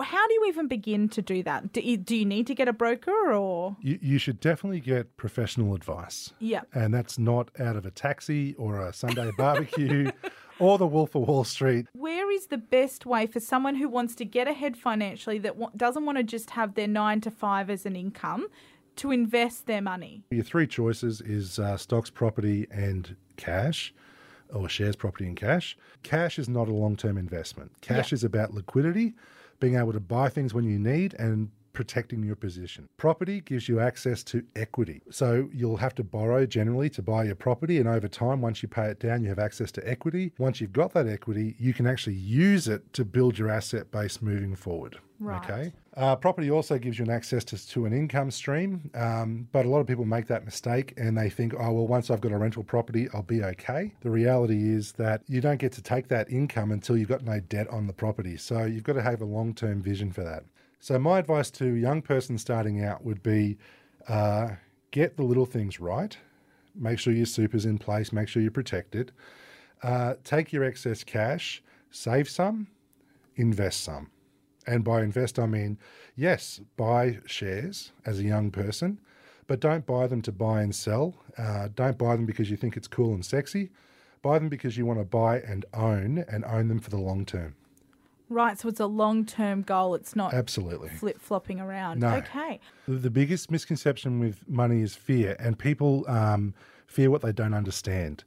How 0.00 0.26
do 0.28 0.34
you 0.34 0.44
even 0.46 0.68
begin 0.68 1.08
to 1.10 1.22
do 1.22 1.42
that? 1.42 1.72
Do 1.72 1.80
you, 1.80 1.96
do 1.96 2.16
you 2.16 2.24
need 2.24 2.46
to 2.48 2.54
get 2.54 2.68
a 2.68 2.72
broker 2.72 3.32
or? 3.32 3.76
You, 3.80 3.98
you 4.00 4.18
should 4.18 4.40
definitely 4.40 4.80
get 4.80 5.16
professional 5.16 5.74
advice. 5.74 6.32
Yeah. 6.38 6.62
And 6.72 6.92
that's 6.94 7.18
not 7.18 7.50
out 7.58 7.76
of 7.76 7.84
a 7.86 7.90
taxi 7.90 8.54
or 8.54 8.80
a 8.80 8.92
Sunday 8.92 9.30
barbecue 9.38 10.10
or 10.58 10.78
the 10.78 10.86
Wolf 10.86 11.14
of 11.14 11.28
Wall 11.28 11.44
Street. 11.44 11.86
Where 11.92 12.30
is 12.30 12.46
the 12.46 12.58
best 12.58 13.04
way 13.06 13.26
for 13.26 13.40
someone 13.40 13.74
who 13.74 13.88
wants 13.88 14.14
to 14.16 14.24
get 14.24 14.48
ahead 14.48 14.76
financially 14.76 15.38
that 15.38 15.76
doesn't 15.76 16.04
want 16.06 16.18
to 16.18 16.24
just 16.24 16.50
have 16.50 16.74
their 16.74 16.88
nine 16.88 17.20
to 17.22 17.30
five 17.30 17.70
as 17.70 17.84
an 17.86 17.96
income 17.96 18.48
to 18.96 19.10
invest 19.10 19.66
their 19.66 19.82
money? 19.82 20.22
Your 20.30 20.44
three 20.44 20.66
choices 20.66 21.20
is 21.20 21.58
uh, 21.58 21.76
stocks, 21.76 22.10
property, 22.10 22.66
and 22.70 23.16
cash, 23.36 23.92
or 24.52 24.68
shares, 24.68 24.94
property, 24.94 25.26
and 25.26 25.36
cash. 25.36 25.76
Cash 26.04 26.38
is 26.38 26.48
not 26.48 26.68
a 26.68 26.72
long 26.72 26.96
term 26.96 27.18
investment. 27.18 27.72
Cash 27.80 28.12
Yeah. 28.12 28.16
is 28.16 28.22
about 28.24 28.54
liquidity, 28.54 29.14
being 29.60 29.76
able 29.76 29.92
to 29.92 30.00
buy 30.00 30.28
things 30.28 30.54
when 30.54 30.64
you 30.64 30.78
need, 30.78 31.14
and 31.14 31.50
protecting 31.72 32.22
your 32.22 32.36
position. 32.36 32.86
Property 32.96 33.40
gives 33.40 33.68
you 33.68 33.80
access 33.80 34.22
to 34.22 34.44
equity. 34.56 35.02
So 35.10 35.48
you'll 35.52 35.76
have 35.78 35.94
to 35.96 36.04
borrow 36.04 36.46
generally 36.46 36.88
to 36.90 37.02
buy 37.02 37.24
your 37.24 37.34
property, 37.34 37.78
and 37.78 37.88
over 37.88 38.08
time, 38.08 38.40
once 38.40 38.62
you 38.62 38.68
pay 38.68 38.86
it 38.86 39.00
down, 39.00 39.22
you 39.22 39.28
have 39.28 39.38
access 39.38 39.72
to 39.72 39.88
equity. 39.88 40.32
Once 40.38 40.60
you've 40.60 40.72
got 40.72 40.94
that 40.94 41.08
equity, 41.08 41.56
you 41.58 41.74
can 41.74 41.86
actually 41.86 42.14
use 42.14 42.68
it 42.68 42.92
to 42.92 43.04
build 43.04 43.38
your 43.38 43.50
asset 43.50 43.90
base 43.90 44.22
moving 44.22 44.54
forward. 44.54 44.98
Right. 45.20 45.44
Okay. 45.44 45.72
Uh, 45.96 46.16
property 46.16 46.50
also 46.50 46.76
gives 46.76 46.98
you 46.98 47.04
an 47.04 47.10
access 47.10 47.44
to, 47.44 47.68
to 47.68 47.86
an 47.86 47.92
income 47.92 48.30
stream, 48.30 48.90
um, 48.94 49.48
but 49.52 49.64
a 49.64 49.68
lot 49.68 49.78
of 49.78 49.86
people 49.86 50.04
make 50.04 50.26
that 50.26 50.44
mistake 50.44 50.92
and 50.96 51.16
they 51.16 51.30
think, 51.30 51.54
oh, 51.54 51.72
well, 51.72 51.86
once 51.86 52.10
I've 52.10 52.20
got 52.20 52.32
a 52.32 52.36
rental 52.36 52.64
property, 52.64 53.08
I'll 53.14 53.22
be 53.22 53.42
okay. 53.44 53.94
The 54.00 54.10
reality 54.10 54.72
is 54.72 54.92
that 54.92 55.22
you 55.28 55.40
don't 55.40 55.58
get 55.58 55.72
to 55.72 55.82
take 55.82 56.08
that 56.08 56.30
income 56.30 56.72
until 56.72 56.96
you've 56.96 57.08
got 57.08 57.22
no 57.22 57.38
debt 57.40 57.68
on 57.68 57.86
the 57.86 57.92
property. 57.92 58.36
So 58.36 58.64
you've 58.64 58.82
got 58.82 58.94
to 58.94 59.02
have 59.02 59.22
a 59.22 59.24
long 59.24 59.54
term 59.54 59.80
vision 59.80 60.10
for 60.10 60.24
that. 60.24 60.44
So, 60.80 60.98
my 60.98 61.18
advice 61.18 61.50
to 61.52 61.64
a 61.64 61.78
young 61.78 62.02
person 62.02 62.36
starting 62.36 62.84
out 62.84 63.02
would 63.04 63.22
be 63.22 63.56
uh, 64.06 64.50
get 64.90 65.16
the 65.16 65.22
little 65.22 65.46
things 65.46 65.80
right, 65.80 66.14
make 66.74 66.98
sure 66.98 67.14
your 67.14 67.24
super's 67.24 67.64
in 67.64 67.78
place, 67.78 68.12
make 68.12 68.28
sure 68.28 68.42
you're 68.42 68.50
protected, 68.50 69.10
uh, 69.82 70.14
take 70.24 70.52
your 70.52 70.62
excess 70.62 71.02
cash, 71.02 71.62
save 71.90 72.28
some, 72.28 72.66
invest 73.36 73.82
some. 73.82 74.10
And 74.66 74.82
by 74.84 75.02
invest, 75.02 75.38
I 75.38 75.46
mean, 75.46 75.78
yes, 76.16 76.60
buy 76.76 77.18
shares 77.26 77.92
as 78.06 78.18
a 78.18 78.22
young 78.24 78.50
person, 78.50 78.98
but 79.46 79.60
don't 79.60 79.84
buy 79.86 80.06
them 80.06 80.22
to 80.22 80.32
buy 80.32 80.62
and 80.62 80.74
sell. 80.74 81.14
Uh, 81.36 81.68
don't 81.74 81.98
buy 81.98 82.16
them 82.16 82.24
because 82.26 82.50
you 82.50 82.56
think 82.56 82.76
it's 82.76 82.88
cool 82.88 83.12
and 83.12 83.24
sexy. 83.24 83.70
Buy 84.22 84.38
them 84.38 84.48
because 84.48 84.76
you 84.78 84.86
want 84.86 85.00
to 85.00 85.04
buy 85.04 85.40
and 85.40 85.66
own 85.74 86.24
and 86.28 86.44
own 86.46 86.68
them 86.68 86.80
for 86.80 86.88
the 86.90 86.96
long 86.98 87.26
term. 87.26 87.54
Right, 88.30 88.58
so 88.58 88.68
it's 88.70 88.80
a 88.80 88.86
long 88.86 89.26
term 89.26 89.60
goal. 89.62 89.94
It's 89.94 90.16
not 90.16 90.32
Absolutely. 90.32 90.88
flip 90.88 91.20
flopping 91.20 91.60
around. 91.60 92.00
No. 92.00 92.14
Okay. 92.16 92.58
The- 92.88 92.94
The 92.96 93.10
biggest 93.10 93.50
misconception 93.50 94.18
with 94.18 94.48
money 94.48 94.80
is 94.80 94.94
fear, 94.94 95.36
and 95.38 95.58
people 95.58 96.08
um, 96.08 96.54
fear 96.86 97.10
what 97.10 97.20
they 97.20 97.32
don't 97.32 97.52
understand. 97.52 98.24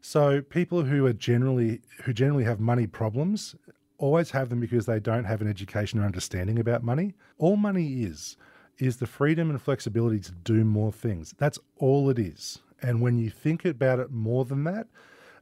So 0.00 0.40
people 0.40 0.82
who 0.82 1.06
are 1.06 1.12
generally 1.12 1.80
who 2.04 2.12
generally 2.12 2.44
have 2.44 2.58
money 2.58 2.86
problems 2.88 3.54
always 3.98 4.30
have 4.30 4.48
them 4.50 4.60
because 4.60 4.86
they 4.86 5.00
don't 5.00 5.24
have 5.24 5.40
an 5.40 5.48
education 5.48 6.00
or 6.00 6.04
understanding 6.04 6.58
about 6.58 6.82
money. 6.82 7.14
All 7.38 7.56
money 7.56 8.02
is 8.02 8.36
is 8.78 8.98
the 8.98 9.06
freedom 9.06 9.48
and 9.48 9.60
flexibility 9.60 10.20
to 10.20 10.32
do 10.32 10.62
more 10.64 10.92
things. 10.92 11.34
That's 11.38 11.58
all 11.78 12.10
it 12.10 12.18
is. 12.18 12.58
And 12.82 13.00
when 13.00 13.16
you 13.16 13.30
think 13.30 13.64
about 13.64 14.00
it 14.00 14.10
more 14.10 14.44
than 14.44 14.64
that, 14.64 14.86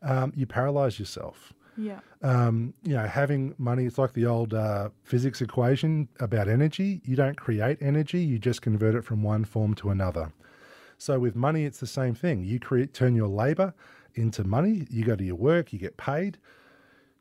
um, 0.03 0.33
you 0.37 0.47
paralyze 0.47 1.01
yourself 1.01 1.53
Yeah. 1.77 1.99
um, 2.23 2.75
you 2.85 2.95
know, 2.95 3.07
having 3.07 3.55
money, 3.59 3.87
it's 3.87 3.99
like 3.99 4.13
the 4.13 4.27
old 4.27 4.55
uh, 4.55 4.91
physics 5.03 5.41
equation 5.43 6.09
about 6.21 6.47
energy. 6.49 7.01
You 7.05 7.17
don't 7.17 7.37
create 7.37 7.79
energy, 7.81 8.21
you 8.21 8.39
just 8.39 8.63
convert 8.63 8.95
it 8.95 9.05
from 9.05 9.23
one 9.25 9.45
form 9.45 9.75
to 9.75 9.91
another. 9.91 10.33
So 10.97 11.19
with 11.19 11.35
money, 11.35 11.65
it's 11.65 11.81
the 11.81 11.89
same 11.89 12.15
thing. 12.15 12.45
You 12.45 12.61
create, 12.61 12.95
turn 12.95 13.17
your 13.17 13.29
labor 13.29 13.75
into 14.15 14.45
money, 14.45 14.87
you 14.91 15.05
go 15.05 15.17
to 15.17 15.25
your 15.25 15.35
work, 15.35 15.73
you 15.73 15.79
get 15.81 15.97
paid. 15.97 16.39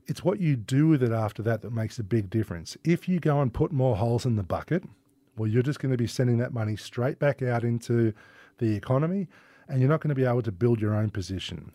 It's 0.05 0.23
what 0.23 0.39
you 0.39 0.55
do 0.55 0.87
with 0.87 1.01
it 1.01 1.11
after 1.11 1.41
that 1.43 1.61
that 1.61 1.71
makes 1.71 1.97
a 1.97 2.03
big 2.03 2.29
difference. 2.29 2.75
If 2.83 3.07
you 3.07 3.19
go 3.19 3.41
and 3.41 3.53
put 3.53 3.71
more 3.71 3.95
holes 3.95 4.25
in 4.25 4.35
the 4.35 4.43
bucket, 4.43 4.83
well, 5.37 5.49
you're 5.49 5.63
just 5.63 5.79
going 5.79 5.91
to 5.91 5.97
be 5.97 6.07
sending 6.07 6.37
that 6.39 6.53
money 6.53 6.75
straight 6.75 7.19
back 7.19 7.41
out 7.41 7.63
into 7.63 8.13
the 8.57 8.75
economy 8.75 9.27
and 9.67 9.79
you're 9.79 9.89
not 9.89 10.01
going 10.01 10.09
to 10.09 10.15
be 10.15 10.25
able 10.25 10.41
to 10.41 10.51
build 10.51 10.81
your 10.81 10.95
own 10.95 11.09
position. 11.09 11.71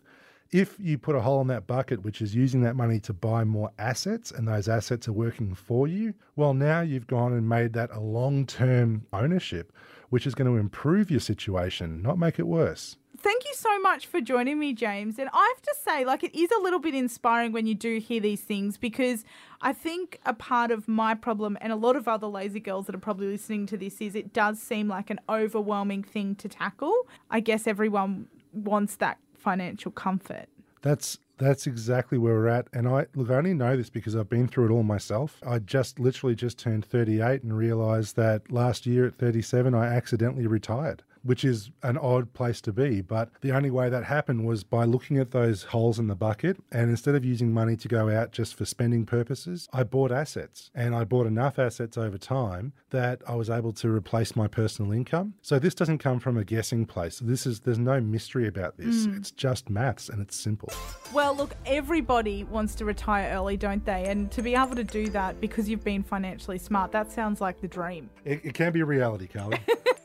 If 0.51 0.79
you 0.79 0.97
put 0.97 1.15
a 1.15 1.21
hole 1.21 1.41
in 1.41 1.47
that 1.47 1.67
bucket, 1.67 2.03
which 2.03 2.21
is 2.21 2.33
using 2.33 2.61
that 2.61 2.75
money 2.75 2.99
to 3.01 3.13
buy 3.13 3.43
more 3.43 3.71
assets, 3.77 4.31
and 4.31 4.47
those 4.47 4.67
assets 4.67 5.07
are 5.07 5.13
working 5.13 5.53
for 5.53 5.87
you, 5.87 6.15
well, 6.35 6.55
now 6.55 6.81
you've 6.81 7.05
gone 7.05 7.33
and 7.33 7.47
made 7.47 7.73
that 7.73 7.91
a 7.91 7.99
long 7.99 8.47
term 8.47 9.05
ownership, 9.13 9.71
which 10.09 10.25
is 10.25 10.33
going 10.33 10.49
to 10.49 10.57
improve 10.57 11.11
your 11.11 11.19
situation, 11.19 12.01
not 12.01 12.17
make 12.17 12.39
it 12.39 12.47
worse. 12.47 12.97
Thank 13.21 13.43
you 13.43 13.53
so 13.53 13.79
much 13.79 14.07
for 14.07 14.21
joining 14.21 14.59
me, 14.59 14.71
James. 14.71 15.19
And 15.19 15.29
I 15.33 15.53
have 15.53 15.61
to 15.63 15.75
say, 15.83 16.05
like, 16.05 16.23
it 16.23 16.33
is 16.33 16.49
a 16.51 16.61
little 16.61 16.79
bit 16.79 16.95
inspiring 16.95 17.51
when 17.51 17.67
you 17.67 17.75
do 17.75 17.99
hear 17.99 18.21
these 18.21 18.39
things 18.39 18.77
because 18.77 19.25
I 19.61 19.73
think 19.73 20.21
a 20.25 20.33
part 20.33 20.71
of 20.71 20.87
my 20.87 21.15
problem 21.15 21.57
and 21.59 21.73
a 21.73 21.75
lot 21.75 21.97
of 21.97 22.07
other 22.07 22.27
lazy 22.27 22.61
girls 22.61 22.85
that 22.85 22.95
are 22.95 22.99
probably 22.99 23.27
listening 23.27 23.65
to 23.67 23.77
this 23.77 23.99
is 23.99 24.15
it 24.15 24.31
does 24.31 24.61
seem 24.61 24.87
like 24.87 25.09
an 25.09 25.19
overwhelming 25.27 26.01
thing 26.01 26.33
to 26.35 26.47
tackle. 26.47 26.95
I 27.29 27.41
guess 27.41 27.67
everyone 27.67 28.29
wants 28.53 28.95
that 28.97 29.17
financial 29.37 29.91
comfort. 29.91 30.47
That's 30.81 31.19
that's 31.37 31.67
exactly 31.67 32.17
where 32.17 32.35
we're 32.35 32.47
at. 32.47 32.67
And 32.71 32.87
I 32.87 33.07
look, 33.15 33.29
I 33.29 33.35
only 33.35 33.53
know 33.53 33.75
this 33.75 33.89
because 33.89 34.15
I've 34.15 34.29
been 34.29 34.47
through 34.47 34.67
it 34.67 34.71
all 34.71 34.83
myself. 34.83 35.41
I 35.45 35.59
just 35.59 35.99
literally 35.99 36.35
just 36.35 36.57
turned 36.57 36.85
38 36.85 37.43
and 37.43 37.57
realized 37.57 38.15
that 38.15 38.49
last 38.49 38.85
year 38.85 39.07
at 39.07 39.15
37, 39.15 39.73
I 39.73 39.87
accidentally 39.87 40.47
retired. 40.47 41.03
Which 41.23 41.43
is 41.43 41.71
an 41.83 41.97
odd 41.97 42.33
place 42.33 42.61
to 42.61 42.71
be. 42.71 43.01
But 43.01 43.29
the 43.41 43.51
only 43.51 43.71
way 43.71 43.89
that 43.89 44.05
happened 44.05 44.45
was 44.45 44.63
by 44.63 44.85
looking 44.85 45.17
at 45.17 45.31
those 45.31 45.63
holes 45.63 45.99
in 45.99 46.07
the 46.07 46.15
bucket. 46.15 46.57
And 46.71 46.89
instead 46.89 47.15
of 47.15 47.25
using 47.25 47.53
money 47.53 47.75
to 47.77 47.87
go 47.87 48.09
out 48.09 48.31
just 48.31 48.55
for 48.55 48.65
spending 48.65 49.05
purposes, 49.05 49.67
I 49.73 49.83
bought 49.83 50.11
assets. 50.11 50.71
And 50.73 50.95
I 50.95 51.03
bought 51.03 51.27
enough 51.27 51.59
assets 51.59 51.97
over 51.97 52.17
time 52.17 52.73
that 52.91 53.21
I 53.27 53.35
was 53.35 53.49
able 53.49 53.73
to 53.73 53.89
replace 53.89 54.35
my 54.35 54.47
personal 54.47 54.91
income. 54.91 55.33
So 55.41 55.59
this 55.59 55.75
doesn't 55.75 55.99
come 55.99 56.19
from 56.19 56.37
a 56.37 56.43
guessing 56.43 56.85
place. 56.85 57.19
This 57.19 57.45
is 57.45 57.61
there's 57.61 57.79
no 57.79 57.99
mystery 58.01 58.47
about 58.47 58.77
this. 58.77 59.05
Hmm. 59.05 59.17
It's 59.17 59.31
just 59.31 59.69
maths 59.69 60.09
and 60.09 60.21
it's 60.21 60.35
simple. 60.35 60.71
Well, 61.13 61.35
look, 61.35 61.55
everybody 61.65 62.43
wants 62.43 62.75
to 62.75 62.85
retire 62.85 63.31
early, 63.33 63.57
don't 63.57 63.85
they? 63.85 64.05
And 64.05 64.31
to 64.31 64.41
be 64.41 64.55
able 64.55 64.75
to 64.75 64.83
do 64.83 65.09
that 65.09 65.39
because 65.41 65.69
you've 65.69 65.83
been 65.83 66.03
financially 66.03 66.57
smart, 66.57 66.91
that 66.91 67.11
sounds 67.11 67.41
like 67.41 67.61
the 67.61 67.67
dream. 67.67 68.09
It, 68.25 68.41
it 68.43 68.53
can 68.53 68.71
be 68.71 68.81
a 68.81 68.85
reality, 68.85 69.27
Carly. 69.27 69.59